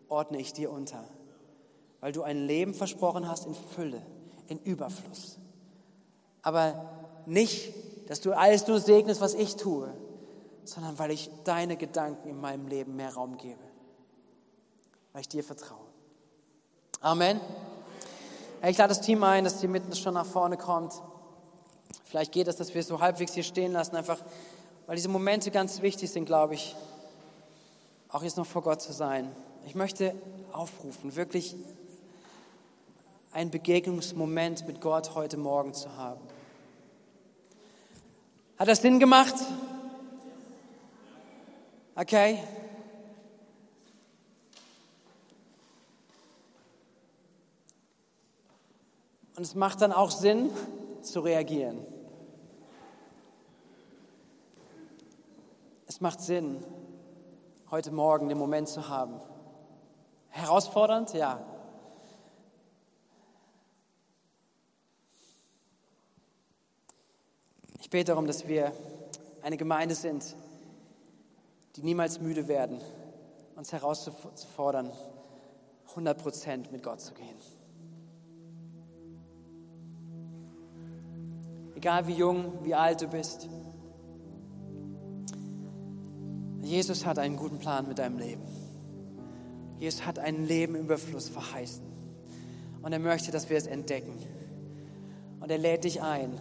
ordne 0.07 0.39
ich 0.39 0.53
dir 0.53 0.71
unter, 0.71 1.03
weil 1.99 2.11
du 2.11 2.23
ein 2.23 2.45
Leben 2.45 2.73
versprochen 2.73 3.27
hast 3.27 3.45
in 3.45 3.53
Fülle, 3.53 4.01
in 4.47 4.59
Überfluss. 4.59 5.37
Aber 6.41 6.89
nicht, 7.25 7.73
dass 8.07 8.21
du 8.21 8.31
alles 8.31 8.67
nur 8.67 8.79
segnest, 8.79 9.19
was 9.19 9.33
ich 9.33 9.57
tue, 9.57 9.93
sondern 10.63 10.97
weil 10.99 11.11
ich 11.11 11.29
deine 11.43 11.75
Gedanken 11.75 12.29
in 12.29 12.39
meinem 12.39 12.67
Leben 12.67 12.95
mehr 12.95 13.13
Raum 13.13 13.37
gebe, 13.37 13.63
weil 15.11 15.21
ich 15.21 15.29
dir 15.29 15.43
vertraue. 15.43 15.85
Amen. 17.01 17.39
Ich 18.63 18.77
lade 18.77 18.89
das 18.89 19.01
Team 19.01 19.23
ein, 19.23 19.43
dass 19.43 19.59
die 19.59 19.67
mitten 19.67 19.95
schon 19.95 20.15
nach 20.15 20.25
vorne 20.25 20.57
kommt. 20.57 20.93
Vielleicht 22.05 22.31
geht 22.31 22.47
es, 22.47 22.55
dass 22.55 22.73
wir 22.73 22.81
es 22.81 22.87
so 22.87 22.99
halbwegs 22.99 23.33
hier 23.33 23.43
stehen 23.43 23.71
lassen, 23.71 23.95
einfach 23.95 24.17
weil 24.87 24.95
diese 24.95 25.09
Momente 25.09 25.51
ganz 25.51 25.81
wichtig 25.81 26.09
sind, 26.09 26.25
glaube 26.25 26.55
ich, 26.55 26.75
auch 28.09 28.23
jetzt 28.23 28.37
noch 28.37 28.45
vor 28.45 28.63
Gott 28.63 28.81
zu 28.81 28.93
sein. 28.93 29.29
Ich 29.65 29.75
möchte 29.75 30.15
aufrufen, 30.53 31.15
wirklich 31.15 31.55
einen 33.33 33.51
Begegnungsmoment 33.51 34.65
mit 34.65 34.81
Gott 34.81 35.13
heute 35.13 35.37
Morgen 35.37 35.73
zu 35.73 35.95
haben. 35.97 36.21
Hat 38.57 38.67
das 38.67 38.81
Sinn 38.81 38.99
gemacht? 38.99 39.35
Okay. 41.95 42.39
Und 49.37 49.43
es 49.43 49.53
macht 49.53 49.81
dann 49.81 49.93
auch 49.93 50.09
Sinn 50.09 50.49
zu 51.03 51.19
reagieren. 51.19 51.85
Es 55.85 56.01
macht 56.01 56.21
Sinn, 56.21 56.63
heute 57.69 57.91
Morgen 57.91 58.29
den 58.29 58.39
Moment 58.39 58.67
zu 58.67 58.89
haben. 58.89 59.21
Herausfordernd? 60.29 61.13
Ja. 61.13 61.39
Ich 67.79 67.91
bete 67.91 68.05
darum, 68.05 68.25
dass 68.25 68.47
wir 68.47 68.71
eine 69.43 69.57
Gemeinde 69.57 69.93
sind, 69.93 70.35
die 71.75 71.83
niemals 71.83 72.19
müde 72.19 72.47
werden, 72.47 72.81
uns 73.55 73.71
herauszufordern, 73.71 74.91
100 75.89 76.17
Prozent 76.17 76.71
mit 76.71 76.81
Gott 76.81 77.01
zu 77.01 77.13
gehen. 77.13 77.37
Egal 81.77 82.07
wie 82.07 82.13
jung, 82.13 82.53
wie 82.63 82.73
alt 82.73 83.03
du 83.03 83.07
bist. 83.07 83.47
Jesus 86.59 87.05
hat 87.05 87.19
einen 87.19 87.37
guten 87.37 87.59
Plan 87.59 87.87
mit 87.87 87.99
deinem 87.99 88.17
Leben. 88.17 88.41
Jesus 89.77 90.03
hat 90.03 90.17
ein 90.17 90.47
Leben 90.47 90.73
im 90.73 90.85
Überfluss 90.85 91.29
verheißen. 91.29 91.85
Und 92.81 92.93
er 92.93 92.97
möchte, 92.97 93.29
dass 93.29 93.51
wir 93.51 93.57
es 93.57 93.67
entdecken. 93.67 94.17
Und 95.39 95.51
er 95.51 95.59
lädt 95.59 95.83
dich 95.83 96.01
ein, 96.01 96.31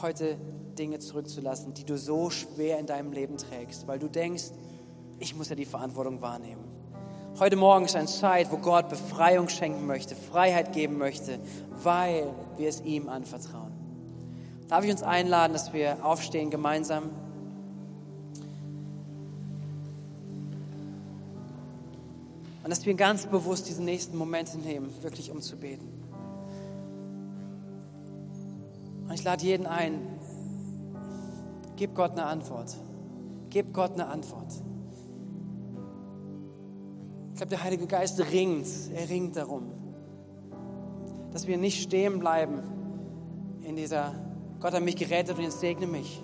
heute 0.00 0.36
Dinge 0.78 1.00
zurückzulassen, 1.00 1.74
die 1.74 1.84
du 1.84 1.98
so 1.98 2.30
schwer 2.30 2.78
in 2.78 2.86
deinem 2.86 3.10
Leben 3.10 3.36
trägst, 3.36 3.88
weil 3.88 3.98
du 3.98 4.06
denkst, 4.06 4.52
ich 5.18 5.34
muss 5.34 5.48
ja 5.48 5.56
die 5.56 5.64
Verantwortung 5.64 6.22
wahrnehmen. 6.22 6.62
Heute 7.40 7.56
Morgen 7.56 7.86
ist 7.86 7.96
eine 7.96 8.06
Zeit, 8.06 8.52
wo 8.52 8.58
Gott 8.58 8.90
Befreiung 8.90 9.48
schenken 9.48 9.88
möchte, 9.88 10.14
Freiheit 10.14 10.72
geben 10.72 10.98
möchte, 10.98 11.40
weil 11.82 12.32
wir 12.56 12.68
es 12.68 12.80
ihm 12.82 13.08
anvertrauen. 13.08 13.63
Darf 14.68 14.84
ich 14.84 14.90
uns 14.90 15.02
einladen, 15.02 15.52
dass 15.52 15.72
wir 15.72 16.04
aufstehen 16.04 16.50
gemeinsam? 16.50 17.10
Und 22.62 22.70
dass 22.70 22.86
wir 22.86 22.94
ganz 22.94 23.26
bewusst 23.26 23.68
diesen 23.68 23.84
nächsten 23.84 24.16
Moment 24.16 24.54
nehmen, 24.64 24.90
wirklich 25.02 25.30
um 25.30 25.42
zu 25.42 25.56
beten. 25.56 25.86
Und 29.06 29.12
ich 29.12 29.22
lade 29.22 29.44
jeden 29.44 29.66
ein, 29.66 30.14
Gib 31.76 31.94
Gott 31.94 32.12
eine 32.12 32.24
Antwort. 32.26 32.76
Gib 33.50 33.72
Gott 33.72 33.94
eine 33.94 34.06
Antwort. 34.06 34.52
Ich 37.30 37.36
glaube, 37.36 37.50
der 37.50 37.64
Heilige 37.64 37.86
Geist 37.86 38.20
ringt, 38.30 38.66
er 38.94 39.08
ringt 39.08 39.36
darum, 39.36 39.72
dass 41.32 41.48
wir 41.48 41.58
nicht 41.58 41.82
stehen 41.82 42.20
bleiben 42.20 42.62
in 43.62 43.74
dieser, 43.74 44.14
Gott 44.64 44.72
hat 44.72 44.82
mich 44.82 44.96
gerettet 44.96 45.36
und 45.36 45.44
jetzt 45.44 45.60
segne 45.60 45.86
mich, 45.86 46.22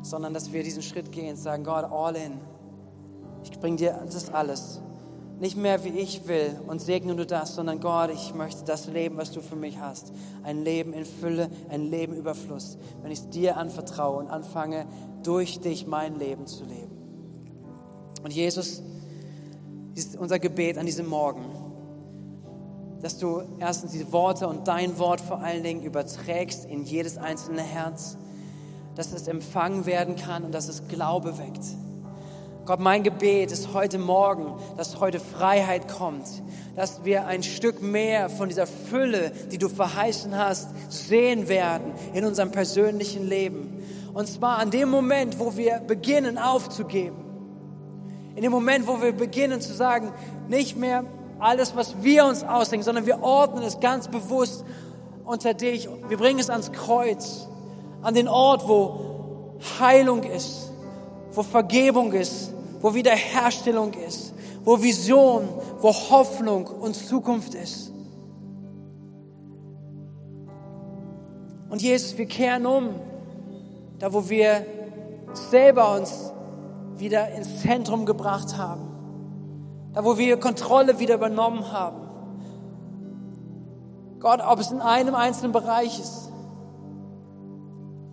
sondern 0.00 0.32
dass 0.32 0.52
wir 0.52 0.62
diesen 0.62 0.80
Schritt 0.80 1.10
gehen 1.10 1.30
und 1.30 1.36
sagen, 1.36 1.64
Gott, 1.64 1.84
all 1.90 2.14
in. 2.14 2.38
Ich 3.42 3.58
bringe 3.58 3.76
dir 3.76 4.00
das 4.04 4.32
alles. 4.32 4.80
Nicht 5.40 5.56
mehr 5.56 5.82
wie 5.82 5.88
ich 5.88 6.28
will 6.28 6.56
und 6.68 6.80
segne 6.80 7.16
du 7.16 7.26
das, 7.26 7.56
sondern 7.56 7.80
Gott, 7.80 8.10
ich 8.14 8.32
möchte 8.32 8.64
das 8.64 8.86
Leben, 8.86 9.16
was 9.16 9.32
du 9.32 9.40
für 9.40 9.56
mich 9.56 9.80
hast. 9.80 10.12
Ein 10.44 10.62
Leben 10.62 10.92
in 10.92 11.04
Fülle, 11.04 11.50
ein 11.68 11.90
Leben 11.90 12.14
Überfluss. 12.14 12.78
Wenn 13.02 13.10
ich 13.10 13.18
es 13.18 13.30
dir 13.30 13.56
anvertraue 13.56 14.20
und 14.20 14.28
anfange, 14.28 14.86
durch 15.24 15.58
dich 15.58 15.84
mein 15.88 16.16
Leben 16.16 16.46
zu 16.46 16.62
leben. 16.62 16.96
Und 18.22 18.32
Jesus, 18.32 18.84
ist 19.96 20.16
unser 20.16 20.38
Gebet 20.38 20.78
an 20.78 20.86
diesem 20.86 21.08
Morgen, 21.08 21.44
dass 23.04 23.18
du 23.18 23.42
erstens 23.60 23.92
diese 23.92 24.10
Worte 24.12 24.48
und 24.48 24.66
dein 24.66 24.98
Wort 24.98 25.20
vor 25.20 25.40
allen 25.40 25.62
Dingen 25.62 25.82
überträgst 25.84 26.64
in 26.64 26.84
jedes 26.84 27.18
einzelne 27.18 27.62
Herz, 27.62 28.16
dass 28.96 29.12
es 29.12 29.28
empfangen 29.28 29.86
werden 29.86 30.16
kann 30.16 30.42
und 30.42 30.52
dass 30.52 30.68
es 30.68 30.88
Glaube 30.88 31.38
weckt 31.38 31.62
Gott, 32.66 32.80
mein 32.80 33.02
Gebet 33.02 33.52
ist 33.52 33.74
heute 33.74 33.98
Morgen, 33.98 34.54
dass 34.78 34.98
heute 34.98 35.20
Freiheit 35.20 35.86
kommt, 35.86 36.24
dass 36.76 37.04
wir 37.04 37.26
ein 37.26 37.42
Stück 37.42 37.82
mehr 37.82 38.30
von 38.30 38.48
dieser 38.48 38.66
Fülle, 38.66 39.32
die 39.52 39.58
du 39.58 39.68
verheißen 39.68 40.34
hast, 40.34 40.70
sehen 40.88 41.48
werden 41.48 41.92
in 42.14 42.24
unserem 42.24 42.52
persönlichen 42.52 43.28
Leben. 43.28 43.82
Und 44.14 44.28
zwar 44.28 44.60
an 44.60 44.70
dem 44.70 44.88
Moment, 44.88 45.38
wo 45.38 45.58
wir 45.58 45.80
beginnen 45.80 46.38
aufzugeben. 46.38 47.16
In 48.34 48.42
dem 48.42 48.52
Moment, 48.52 48.86
wo 48.86 49.02
wir 49.02 49.12
beginnen 49.12 49.60
zu 49.60 49.74
sagen, 49.74 50.10
nicht 50.48 50.74
mehr 50.78 51.04
alles, 51.44 51.76
was 51.76 52.02
wir 52.02 52.24
uns 52.24 52.42
ausdenken, 52.42 52.84
sondern 52.84 53.04
wir 53.04 53.22
ordnen 53.22 53.62
es 53.62 53.78
ganz 53.78 54.08
bewusst 54.08 54.64
unter 55.24 55.52
dich. 55.52 55.88
Wir 56.08 56.16
bringen 56.16 56.40
es 56.40 56.48
ans 56.48 56.72
Kreuz, 56.72 57.46
an 58.02 58.14
den 58.14 58.28
Ort, 58.28 58.66
wo 58.66 59.58
Heilung 59.78 60.22
ist, 60.22 60.70
wo 61.32 61.42
Vergebung 61.42 62.12
ist, 62.12 62.50
wo 62.80 62.94
Wiederherstellung 62.94 63.92
ist, 63.92 64.32
wo 64.64 64.80
Vision, 64.82 65.48
wo 65.80 65.92
Hoffnung 65.92 66.66
und 66.66 66.94
Zukunft 66.94 67.54
ist. 67.54 67.92
Und 71.68 71.82
Jesus, 71.82 72.16
wir 72.16 72.26
kehren 72.26 72.64
um, 72.64 72.88
da 73.98 74.12
wo 74.14 74.30
wir 74.30 74.64
selber 75.34 75.94
uns 75.96 76.32
wieder 76.96 77.28
ins 77.34 77.60
Zentrum 77.60 78.06
gebracht 78.06 78.56
haben, 78.56 78.93
da 79.94 80.04
wo 80.04 80.18
wir 80.18 80.38
Kontrolle 80.38 80.98
wieder 80.98 81.14
übernommen 81.14 81.72
haben. 81.72 81.96
Gott, 84.18 84.40
ob 84.44 84.58
es 84.58 84.70
in 84.72 84.80
einem 84.80 85.14
einzelnen 85.14 85.52
Bereich 85.52 86.00
ist, 86.00 86.32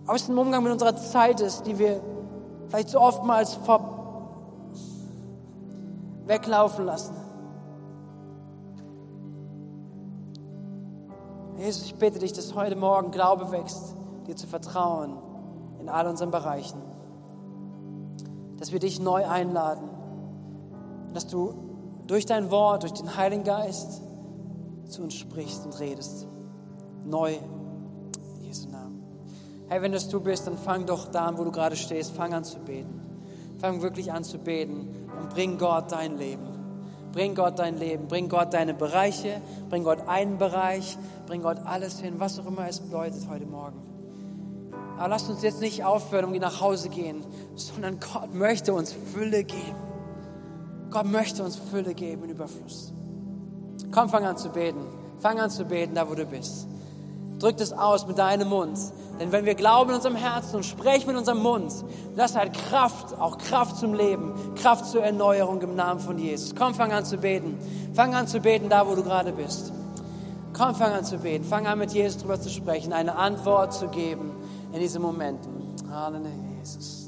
ob 0.06 0.14
es 0.14 0.28
im 0.28 0.38
Umgang 0.38 0.62
mit 0.62 0.72
unserer 0.72 0.96
Zeit 0.96 1.40
ist, 1.40 1.66
die 1.66 1.78
wir 1.78 2.00
vielleicht 2.68 2.90
so 2.90 3.00
oftmals 3.00 3.58
weglaufen 6.26 6.84
lassen. 6.84 7.14
Jesus, 11.56 11.84
ich 11.84 11.94
bitte 11.94 12.18
dich, 12.18 12.32
dass 12.32 12.54
heute 12.54 12.76
Morgen 12.76 13.10
Glaube 13.10 13.50
wächst, 13.52 13.94
dir 14.26 14.36
zu 14.36 14.46
vertrauen 14.46 15.16
in 15.80 15.88
all 15.88 16.06
unseren 16.06 16.30
Bereichen. 16.30 16.80
Dass 18.58 18.72
wir 18.72 18.78
dich 18.78 19.00
neu 19.00 19.26
einladen. 19.26 19.88
Dass 21.14 21.26
du 21.26 21.71
durch 22.06 22.26
dein 22.26 22.50
Wort, 22.50 22.82
durch 22.82 22.92
den 22.92 23.16
Heiligen 23.16 23.44
Geist 23.44 24.02
zu 24.88 25.02
uns 25.02 25.14
sprichst 25.14 25.64
und 25.64 25.78
redest. 25.80 26.26
Neu. 27.04 27.34
In 27.34 28.44
Jesu 28.44 28.68
Namen. 28.68 29.02
Hey, 29.68 29.80
wenn 29.82 29.92
das 29.92 30.08
du 30.08 30.20
bist, 30.20 30.46
dann 30.46 30.58
fang 30.58 30.86
doch 30.86 31.08
da 31.10 31.26
an, 31.26 31.38
wo 31.38 31.44
du 31.44 31.50
gerade 31.50 31.76
stehst. 31.76 32.12
Fang 32.12 32.34
an 32.34 32.44
zu 32.44 32.58
beten. 32.58 33.00
Fang 33.58 33.82
wirklich 33.82 34.12
an 34.12 34.24
zu 34.24 34.38
beten 34.38 34.88
und 35.20 35.30
bring 35.30 35.58
Gott 35.58 35.92
dein 35.92 36.18
Leben. 36.18 36.52
Bring 37.12 37.34
Gott 37.34 37.58
dein 37.58 37.78
Leben, 37.78 38.08
bring 38.08 38.30
Gott 38.30 38.54
deine 38.54 38.72
Bereiche, 38.72 39.42
bring 39.68 39.84
Gott 39.84 40.08
einen 40.08 40.38
Bereich, 40.38 40.96
bring 41.26 41.42
Gott 41.42 41.58
alles 41.66 42.00
hin, 42.00 42.14
was 42.16 42.38
auch 42.38 42.46
immer 42.46 42.66
es 42.66 42.80
bedeutet 42.80 43.28
heute 43.28 43.44
Morgen. 43.44 43.82
Aber 44.96 45.08
lasst 45.08 45.28
uns 45.28 45.42
jetzt 45.42 45.60
nicht 45.60 45.84
aufhören 45.84 46.24
und 46.24 46.40
nach 46.40 46.62
Hause 46.62 46.88
gehen, 46.88 47.22
sondern 47.54 48.00
Gott 48.00 48.34
möchte 48.34 48.72
uns 48.72 48.92
Fülle 48.92 49.44
geben. 49.44 49.91
Gott 50.92 51.06
möchte 51.06 51.42
uns 51.42 51.56
Fülle 51.56 51.94
geben 51.94 52.28
Überfluss. 52.28 52.92
Komm, 53.90 54.08
fang 54.08 54.24
an 54.24 54.36
zu 54.36 54.50
beten. 54.50 54.84
Fang 55.20 55.40
an 55.40 55.50
zu 55.50 55.64
beten, 55.64 55.94
da 55.94 56.08
wo 56.08 56.14
du 56.14 56.26
bist. 56.26 56.66
drück 57.38 57.56
das 57.56 57.72
aus 57.72 58.06
mit 58.06 58.18
deinem 58.18 58.48
Mund. 58.48 58.78
Denn 59.18 59.32
wenn 59.32 59.44
wir 59.44 59.54
glauben 59.54 59.90
in 59.90 59.96
unserem 59.96 60.16
Herzen 60.16 60.56
und 60.56 60.64
sprechen 60.64 61.08
mit 61.08 61.16
unserem 61.16 61.42
Mund, 61.42 61.72
das 62.16 62.36
hat 62.36 62.54
Kraft, 62.54 63.18
auch 63.18 63.38
Kraft 63.38 63.76
zum 63.76 63.94
Leben, 63.94 64.32
Kraft 64.54 64.86
zur 64.86 65.02
Erneuerung 65.02 65.60
im 65.60 65.74
Namen 65.74 66.00
von 66.00 66.18
Jesus. 66.18 66.54
Komm, 66.54 66.74
fang 66.74 66.92
an 66.92 67.04
zu 67.04 67.18
beten. 67.18 67.58
Fang 67.94 68.14
an 68.14 68.26
zu 68.26 68.40
beten, 68.40 68.68
da 68.68 68.86
wo 68.86 68.94
du 68.94 69.02
gerade 69.02 69.32
bist. 69.32 69.72
Komm, 70.52 70.74
fang 70.74 70.92
an 70.92 71.04
zu 71.04 71.18
beten. 71.18 71.44
Fang 71.44 71.66
an 71.66 71.78
mit 71.78 71.92
Jesus 71.92 72.18
darüber 72.18 72.40
zu 72.40 72.48
sprechen, 72.48 72.92
eine 72.92 73.16
Antwort 73.16 73.74
zu 73.74 73.88
geben 73.88 74.32
in 74.72 74.80
diesen 74.80 75.02
Momenten. 75.02 75.50
Halleluja, 75.90 76.30
Jesus. 76.58 77.01